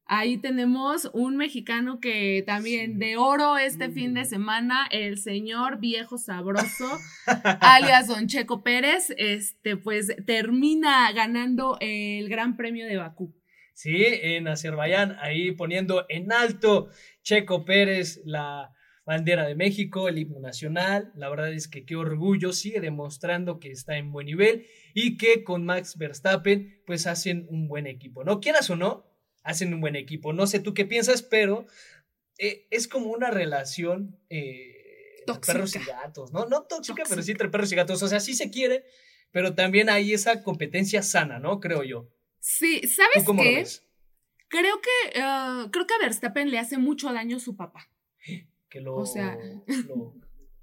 [0.06, 6.16] ahí tenemos un mexicano que también de oro este fin de semana, el señor viejo
[6.16, 6.86] sabroso,
[7.60, 13.39] alias Don Checo Pérez, este, pues termina ganando el Gran Premio de Bakú.
[13.80, 16.90] Sí, en Azerbaiyán, ahí poniendo en alto
[17.22, 18.74] Checo Pérez la
[19.06, 21.10] bandera de México, el himno nacional.
[21.14, 25.44] La verdad es que qué orgullo, sigue demostrando que está en buen nivel y que
[25.44, 28.22] con Max Verstappen pues hacen un buen equipo.
[28.22, 29.06] No quieras o no,
[29.44, 30.34] hacen un buen equipo.
[30.34, 31.64] No sé tú qué piensas, pero
[32.36, 36.44] eh, es como una relación eh, perros y gatos, ¿no?
[36.44, 38.02] No tóxica, pero sí entre perros y gatos.
[38.02, 38.84] O sea, sí se quiere,
[39.30, 41.60] pero también hay esa competencia sana, ¿no?
[41.60, 42.10] Creo yo.
[42.40, 43.66] Sí, ¿sabes qué?
[44.48, 47.88] Creo que, ah, creo que a Verstappen le hace mucho daño a su papá.
[48.70, 48.94] Que lo.
[48.94, 49.36] O sea.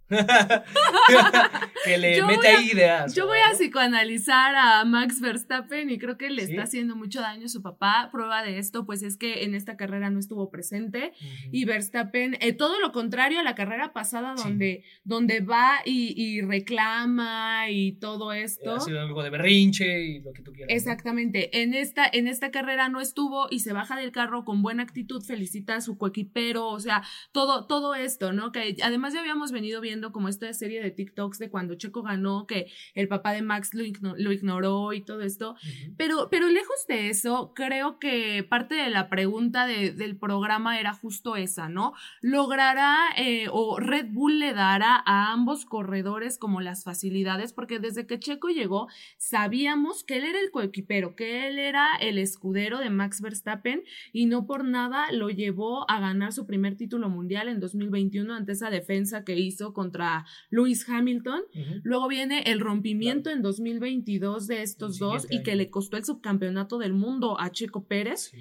[1.86, 3.14] que le mete ahí ideas.
[3.14, 7.46] Yo voy a psicoanalizar a Max Verstappen y creo que le está haciendo mucho daño
[7.46, 8.10] a su papá.
[8.12, 11.12] Prueba de esto, pues es que en esta carrera no estuvo presente
[11.52, 17.70] y Verstappen, eh, todo lo contrario a la carrera pasada donde, donde va y, reclama
[17.70, 18.76] y todo esto.
[18.76, 20.74] Ha sido algo de berrinche y lo que tú quieras.
[20.74, 21.62] Exactamente.
[21.62, 25.22] En, esta, en esta carrera no estuvo y se baja del carro con buena actitud,
[25.22, 28.52] felicita a su coequipero, o sea, todo, todo esto, ¿no?
[28.52, 32.48] Que además ya habíamos venido viendo como esta serie de TikToks de cuando Checo ganó,
[32.48, 33.84] que el papá de Max lo,
[34.18, 35.56] lo ignoró y todo esto.
[35.98, 41.36] pero, pero lejos de eso, creo que parte de la pregunta del programa era justo
[41.36, 41.94] esa, ¿no?
[42.22, 47.54] ¿Logrará eh, o Red Bull le dará a ambos corredores como las facilidades?
[47.54, 48.88] Porque desde que Checo llegó,
[49.18, 53.84] sabíamos que él era el coequipero, que él era el escudero de Max Verstappen
[54.14, 58.54] y no por nada lo llevó a ganar su primer título mundial en 2021 ante
[58.54, 61.42] esa defensa que hizo con contra Lewis Hamilton.
[61.84, 66.78] Luego viene el rompimiento en 2022 de estos dos y que le costó el subcampeonato
[66.78, 68.32] del mundo a Checo Pérez.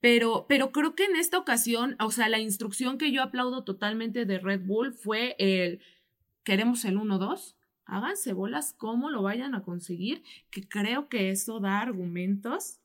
[0.00, 4.26] Pero, pero creo que en esta ocasión, o sea, la instrucción que yo aplaudo totalmente
[4.26, 5.80] de Red Bull fue el
[6.44, 11.80] queremos el 1-2 háganse bolas cómo lo vayan a conseguir, que creo que eso da
[11.80, 12.80] argumentos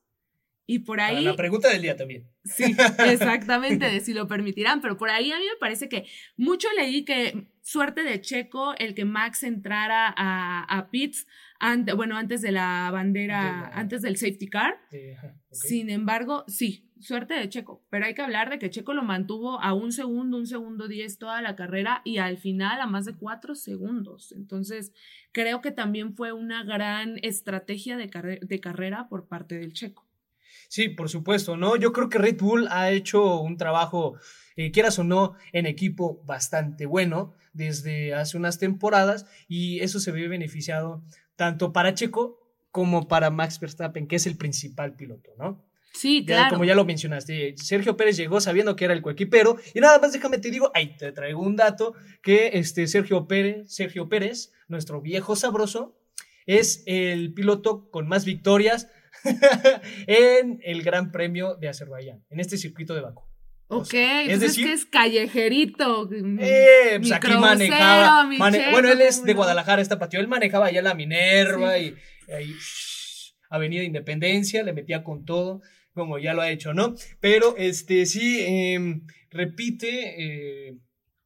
[0.69, 1.23] y por ahí...
[1.23, 2.27] la pregunta del día también.
[2.43, 6.05] Sí, exactamente, de si lo permitirán, pero por ahí a mí me parece que
[6.35, 11.25] mucho leí que suerte de Checo el que Max entrara a, a pits,
[11.95, 14.77] bueno, antes de la bandera, antes del safety car.
[15.51, 19.61] Sin embargo, sí, suerte de Checo, pero hay que hablar de que Checo lo mantuvo
[19.61, 23.15] a un segundo, un segundo diez toda la carrera y al final a más de
[23.15, 24.33] cuatro segundos.
[24.33, 24.91] Entonces,
[25.31, 30.06] creo que también fue una gran estrategia de, de carrera por parte del Checo.
[30.67, 31.75] Sí, por supuesto, ¿no?
[31.75, 34.15] Yo creo que Red Bull ha hecho un trabajo,
[34.55, 40.11] eh, quieras o no, en equipo bastante bueno desde hace unas temporadas y eso se
[40.11, 41.03] ve beneficiado
[41.35, 42.39] tanto para Checo
[42.71, 45.65] como para Max Verstappen, que es el principal piloto, ¿no?
[45.93, 46.51] Sí, claro.
[46.51, 50.13] como ya lo mencionaste, Sergio Pérez llegó sabiendo que era el coequipero y nada más
[50.13, 55.01] déjame te digo, ahí te traigo un dato que este Sergio Pérez, Sergio Pérez, nuestro
[55.01, 55.97] viejo sabroso,
[56.45, 58.89] es el piloto con más victorias
[60.07, 63.23] en el Gran Premio de Azerbaiyán, en este circuito de Baku.
[63.69, 66.09] Ok, es decir, que es callejerito.
[66.11, 68.29] Eh, pues aquí manejaba.
[68.71, 70.21] bueno, él es de Guadalajara, esta patio.
[70.21, 71.93] Él manejaba allá la Minerva y,
[72.33, 72.55] ahí,
[73.49, 75.61] Avenida Independencia, le metía con todo,
[75.93, 76.95] como ya lo ha hecho, ¿no?
[77.19, 80.77] Pero este sí, em, repite, eh,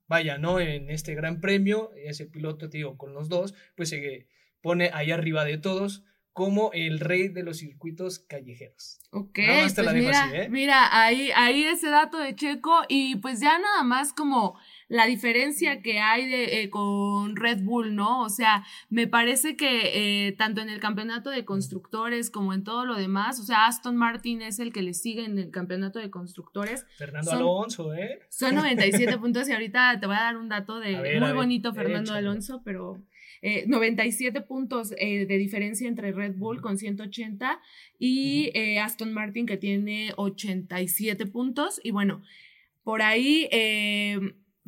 [0.08, 0.60] vaya, ¿no?
[0.60, 4.28] En este gran premio, ese piloto, te digo, con los dos, pues se
[4.62, 9.00] pone ahí arriba de todos como el rey de los circuitos callejeros.
[9.12, 9.40] Ok,
[9.76, 10.50] pues mira, ¿eh?
[10.50, 14.58] mira, ahí, ahí ese dato de Checo y pues ya nada más como
[14.88, 18.22] la diferencia que hay de, eh, con Red Bull, ¿no?
[18.22, 22.86] O sea, me parece que eh, tanto en el campeonato de constructores como en todo
[22.86, 26.10] lo demás, o sea, Aston Martin es el que le sigue en el campeonato de
[26.10, 26.86] constructores.
[26.98, 28.20] Fernando Alonso, ¿eh?
[28.30, 32.14] Son 97 puntos y ahorita te voy a dar un dato de muy bonito Fernando
[32.14, 33.02] Alonso, pero
[33.42, 37.60] 97 eh, puntos eh, de diferencia entre Red Bull con 180
[37.98, 41.80] y eh, Aston Martin que tiene 87 puntos.
[41.84, 42.22] Y bueno,
[42.84, 43.50] por ahí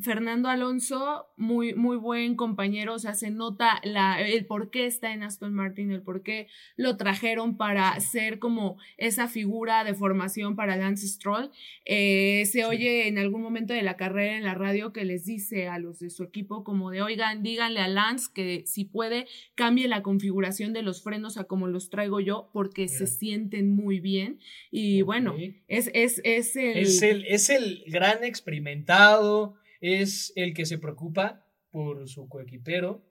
[0.00, 5.12] Fernando Alonso, muy, muy buen compañero, o sea, se nota la, el por qué está
[5.12, 10.56] en Aston Martin, el por qué lo trajeron para ser como esa figura de formación
[10.56, 11.52] para Lance Stroll.
[11.84, 15.68] Eh, se oye en algún momento de la carrera en la radio que les dice
[15.68, 19.86] a los de su equipo como de, oigan, díganle a Lance que si puede, cambie
[19.86, 24.40] la configuración de los frenos a como los traigo yo, porque se sienten muy bien.
[24.72, 25.36] Y bueno,
[25.68, 29.54] es, es, es Es el, es el gran experimentado
[29.84, 33.04] es el que se preocupa por su coequipero.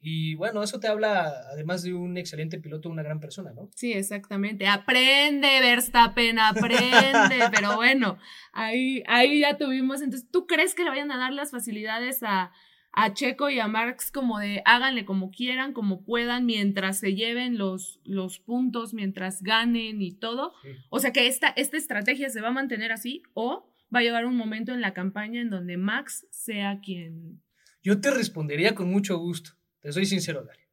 [0.00, 3.70] Y bueno, eso te habla, además de un excelente piloto, una gran persona, ¿no?
[3.74, 4.66] Sí, exactamente.
[4.66, 7.38] Aprende, Verstappen, aprende.
[7.54, 8.18] Pero bueno,
[8.52, 10.02] ahí, ahí ya tuvimos.
[10.02, 12.52] Entonces, ¿tú crees que le vayan a dar las facilidades a,
[12.92, 17.58] a Checo y a Marx como de háganle como quieran, como puedan, mientras se lleven
[17.58, 20.52] los, los puntos, mientras ganen y todo?
[20.90, 24.26] O sea que esta, esta estrategia se va a mantener así o va a llegar
[24.26, 27.42] un momento en la campaña en donde Max sea quien...
[27.82, 30.66] Yo te respondería con mucho gusto, te soy sincero, Dale.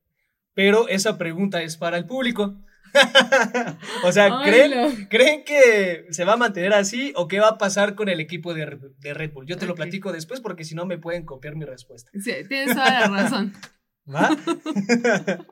[0.54, 2.60] Pero esa pregunta es para el público.
[4.04, 7.96] o sea, ¿creen, ¿creen, que se va a mantener así o qué va a pasar
[7.96, 9.48] con el equipo de, Red Bull?
[9.48, 12.12] Yo te lo platico después porque si no me pueden copiar mi respuesta.
[12.14, 13.54] Sí, tienes toda la razón.
[14.14, 14.30] ¿Va?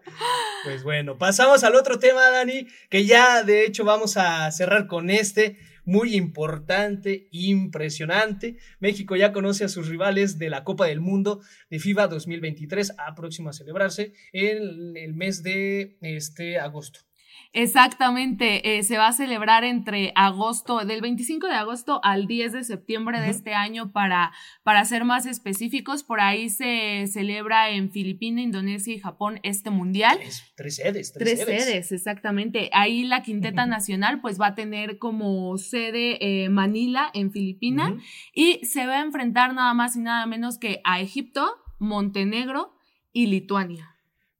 [0.65, 5.09] pues bueno, pasamos al otro tema, Dani, que ya de hecho vamos a cerrar con
[5.09, 8.57] este muy importante, impresionante.
[8.79, 13.15] México ya conoce a sus rivales de la Copa del Mundo de FIBA 2023, a
[13.15, 17.10] próximo a celebrarse en el mes de este agosto.
[17.53, 22.63] Exactamente, eh, se va a celebrar entre agosto, del 25 de agosto al 10 de
[22.63, 24.31] septiembre de este año para,
[24.63, 26.03] para ser más específicos.
[26.03, 30.17] Por ahí se celebra en Filipinas, Indonesia y Japón este mundial.
[30.55, 31.11] Tres, sedes.
[31.11, 31.91] Tres, sedes.
[31.91, 32.69] exactamente.
[32.71, 37.91] Ahí la Quinteta Nacional pues va a tener como sede eh, Manila en Filipinas
[38.33, 42.77] y se va a enfrentar nada más y nada menos que a Egipto, Montenegro
[43.11, 43.90] y Lituania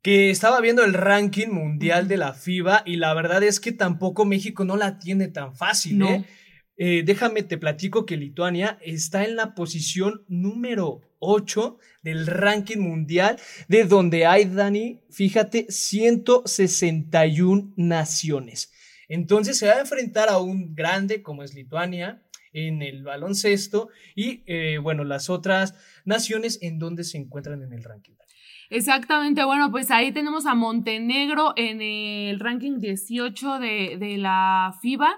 [0.02, 4.26] que estaba viendo el ranking mundial de la FIBA y la verdad es que tampoco
[4.26, 6.26] México no la tiene tan fácil, ¿eh?
[6.78, 7.04] ¿eh?
[7.06, 13.38] déjame te platico que Lituania está en la posición número 8 del ranking mundial,
[13.68, 18.72] de donde hay, Dani, fíjate, 161 naciones.
[19.08, 22.24] Entonces se va a enfrentar a un grande como es Lituania
[22.54, 25.76] en el baloncesto y, eh, bueno, las otras
[26.06, 28.14] naciones en donde se encuentran en el ranking.
[28.72, 35.10] Exactamente, bueno, pues ahí tenemos a Montenegro en el ranking 18 de, de la FIBA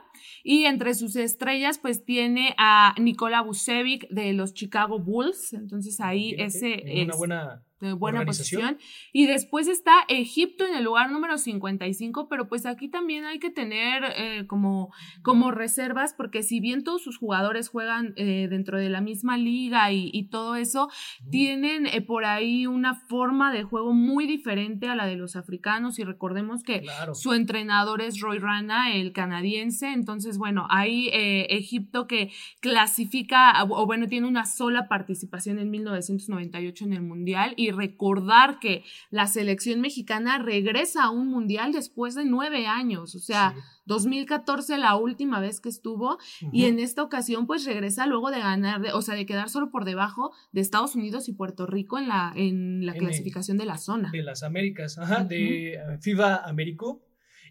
[0.44, 6.34] y entre sus estrellas pues tiene a Nikola Vucevic de los Chicago Bulls, entonces ahí
[6.40, 7.06] ese es...
[7.06, 8.78] Una buena de buena posición.
[9.12, 13.50] Y después está Egipto en el lugar número 55, pero pues aquí también hay que
[13.50, 18.90] tener eh, como, como reservas, porque si bien todos sus jugadores juegan eh, dentro de
[18.90, 20.90] la misma liga y, todo eso,
[21.30, 26.00] tienen eh, por ahí una forma de juego muy diferente a la de los africanos.
[26.00, 32.32] Y recordemos que su entrenador es Roy Rana, el canadiense, entonces bueno, hay Egipto que
[32.62, 38.84] clasifica, o bueno, tiene una sola participación en 1998 en el Mundial y recordar que
[39.10, 43.56] la selección mexicana regresa a un mundial después de nueve años, o sea,
[43.86, 46.18] 2014 la última vez que estuvo
[46.52, 49.86] y en esta ocasión pues regresa luego de ganar, o sea, de quedar solo por
[49.86, 54.12] debajo de Estados Unidos y Puerto Rico en la, en la clasificación de la zona.
[54.12, 57.02] De las Américas, ajá, de FIBA Américo.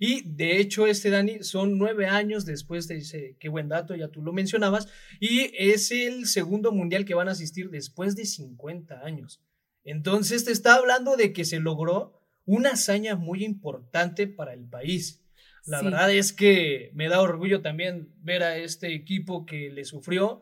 [0.01, 4.09] Y de hecho, este Dani son nueve años después de ese, qué buen dato, ya
[4.09, 4.89] tú lo mencionabas,
[5.21, 9.41] y es el segundo mundial que van a asistir después de 50 años.
[9.85, 15.23] Entonces te está hablando de que se logró una hazaña muy importante para el país.
[15.65, 20.41] La verdad es que me da orgullo también ver a este equipo que le sufrió,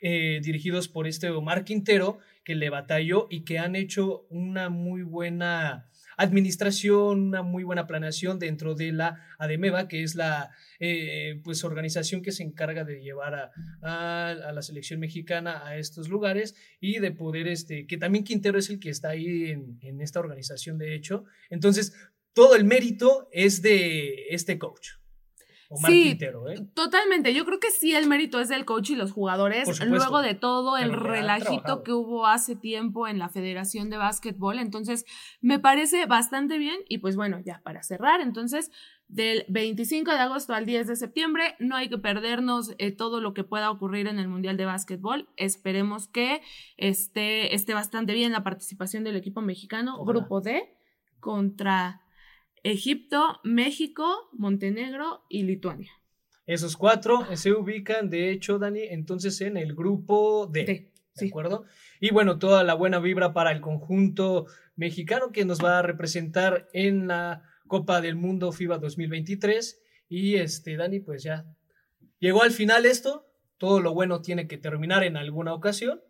[0.00, 5.02] eh, dirigidos por este Omar Quintero, que le batalló y que han hecho una muy
[5.02, 11.64] buena administración, una muy buena planeación dentro de la ADEMEVA, que es la eh, pues
[11.64, 16.98] organización que se encarga de llevar a, a, la selección mexicana a estos lugares y
[16.98, 20.78] de poder, este, que también Quintero es el que está ahí en, en esta organización,
[20.78, 21.24] de hecho.
[21.50, 21.94] Entonces,
[22.32, 24.88] todo el mérito es de este coach.
[25.68, 26.56] Omar sí, Quintero, ¿eh?
[26.74, 27.34] totalmente.
[27.34, 29.84] Yo creo que sí el mérito es del coach y los jugadores.
[29.84, 34.58] Luego de todo el relajito que hubo hace tiempo en la Federación de Básquetbol.
[34.58, 35.04] Entonces,
[35.40, 36.76] me parece bastante bien.
[36.88, 38.70] Y pues bueno, ya para cerrar, entonces,
[39.08, 43.34] del 25 de agosto al 10 de septiembre, no hay que perdernos eh, todo lo
[43.34, 45.28] que pueda ocurrir en el Mundial de Básquetbol.
[45.36, 46.42] Esperemos que
[46.76, 50.04] esté, esté bastante bien la participación del equipo mexicano.
[50.04, 50.72] Grupo D
[51.20, 52.02] contra
[52.66, 55.92] Egipto, México, Montenegro y Lituania.
[56.46, 60.64] Esos cuatro se ubican, de hecho, Dani, entonces en el grupo D.
[60.64, 61.28] D, ¿De sí.
[61.28, 61.64] acuerdo?
[62.00, 66.68] Y bueno, toda la buena vibra para el conjunto mexicano que nos va a representar
[66.72, 69.80] en la Copa del Mundo FIBA 2023.
[70.08, 71.46] Y este, Dani, pues ya
[72.18, 73.28] llegó al final esto.
[73.58, 76.00] Todo lo bueno tiene que terminar en alguna ocasión.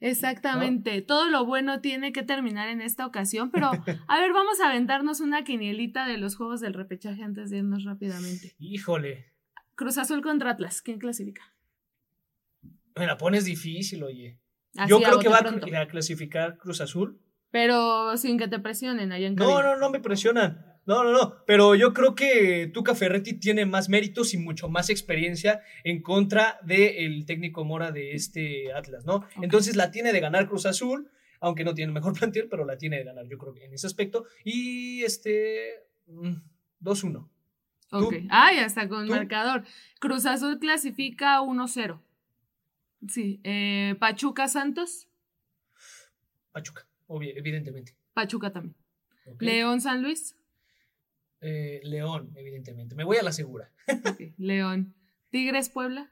[0.00, 3.70] Exactamente, todo lo bueno tiene que terminar en esta ocasión, pero
[4.08, 7.84] a ver, vamos a aventarnos una quinielita de los juegos del repechaje antes de irnos
[7.84, 8.54] rápidamente.
[8.58, 9.32] Híjole,
[9.74, 11.42] Cruz Azul contra Atlas, ¿quién clasifica?
[12.98, 14.38] me la pones difícil, oye.
[14.76, 15.66] Así, Yo creo que va a pronto.
[15.66, 17.20] cl- a clasificar Cruz Azul.
[17.50, 20.75] Pero sin que te presionen allá en No, no, no me presionan.
[20.86, 21.44] No, no, no.
[21.46, 26.58] Pero yo creo que Tuca Ferretti tiene más méritos y mucho más experiencia en contra
[26.62, 29.26] del técnico Mora de este Atlas, ¿no?
[29.42, 31.10] Entonces la tiene de ganar Cruz Azul,
[31.40, 33.74] aunque no tiene el mejor plantel, pero la tiene de ganar, yo creo que en
[33.74, 34.26] ese aspecto.
[34.44, 35.84] Y este.
[36.06, 36.34] mm,
[36.82, 37.28] 2-1.
[37.90, 38.14] Ok.
[38.14, 38.26] ¿Tú?
[38.30, 39.12] Ah, ya está con ¿Tú?
[39.12, 39.64] marcador.
[39.98, 42.00] Cruz Azul clasifica 1-0.
[43.08, 43.40] Sí.
[43.44, 45.08] eh, Pachuca Santos,
[46.52, 47.94] Pachuca, obvio, evidentemente.
[48.14, 48.74] Pachuca también.
[49.40, 50.34] León San Luis,
[51.40, 52.94] Eh, León, evidentemente.
[52.94, 53.70] Me voy a la segura.
[54.38, 54.94] León.
[55.30, 56.10] Tigres Puebla,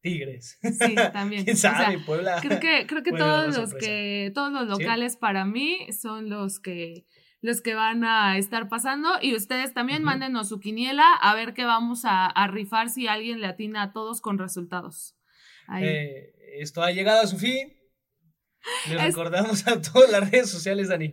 [0.00, 0.58] Tigres.
[0.62, 1.44] sí, también.
[1.44, 2.38] ¿Quién O sea, sabe, Puebla?
[2.42, 4.82] Creo que, creo que todos los que, todos los Sí.
[4.82, 7.06] locales para mí son los que,
[7.40, 9.08] los que van a estar pasando.
[9.22, 10.06] Y ustedes también Ujú.
[10.06, 13.92] mándenos su quiniela a ver qué vamos a, a rifar si alguien le atina a
[13.92, 15.16] todos con resultados.
[15.66, 15.84] Ahí.
[15.86, 17.72] Eh, esto ha llegado a su fin.
[18.86, 21.12] Es- recordamos a todas las redes sociales, Dani.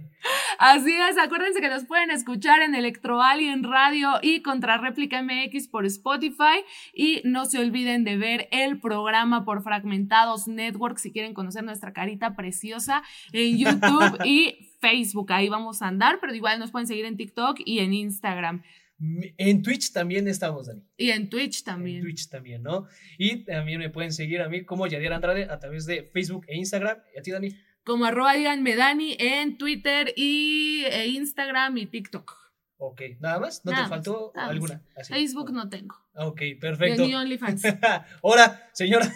[0.58, 5.68] Así es, acuérdense que nos pueden escuchar en Electro Alien Radio y Contra Réplica MX
[5.68, 6.64] por Spotify.
[6.94, 11.92] Y no se olviden de ver el programa por Fragmentados Network si quieren conocer nuestra
[11.94, 15.32] carita preciosa en YouTube y Facebook.
[15.34, 18.64] Ahí vamos a andar, pero igual nos pueden seguir en TikTok y en Instagram.
[18.98, 20.82] En Twitch también estamos, Dani.
[20.96, 22.02] Y en Twitch En también.
[22.02, 22.88] Twitch también, ¿no?
[23.18, 26.56] Y también me pueden seguir a mí como Yadier Andrade a través de Facebook e
[26.56, 26.98] Instagram.
[27.14, 27.50] ¿Y a ti, Dani?
[27.84, 32.46] Como arroba Digan Medani en Twitter y e Instagram y TikTok.
[32.78, 33.64] Ok, ¿nada más?
[33.64, 34.50] ¿No Nada te faltó más.
[34.50, 34.82] alguna?
[34.98, 35.14] Así.
[35.14, 35.96] Facebook no tengo.
[36.16, 37.06] Ok, perfecto.
[37.06, 37.64] Ni OnlyFans.
[38.22, 39.12] Hola, señora.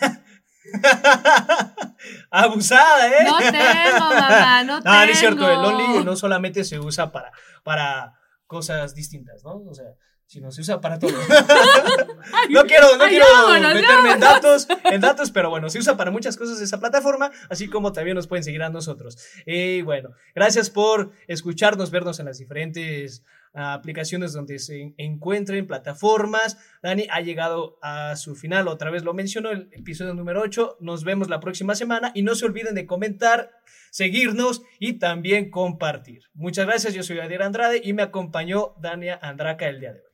[2.30, 3.24] Abusada, ¿eh?
[3.26, 4.96] No tengo, mamá, no tengo.
[4.96, 7.32] No, no es cierto, el Only no solamente se usa para,
[7.64, 8.19] para
[8.50, 9.64] cosas distintas, ¿no?
[9.70, 9.94] O sea,
[10.26, 11.12] sino se usa para todo.
[12.50, 13.26] no quiero, no quiero
[13.74, 17.70] meterme en datos, en datos, pero bueno, se usa para muchas cosas esa plataforma, así
[17.70, 19.20] como también nos pueden seguir a nosotros.
[19.46, 23.24] Y bueno, gracias por escucharnos, vernos en las diferentes
[23.60, 26.58] aplicaciones donde se encuentren, plataformas.
[26.82, 30.78] Dani ha llegado a su final, otra vez lo mencionó, el episodio número 8.
[30.80, 33.52] Nos vemos la próxima semana y no se olviden de comentar,
[33.92, 36.24] seguirnos y también compartir.
[36.34, 40.09] Muchas gracias, yo soy Adier Andrade y me acompañó Dania Andraca el día de hoy.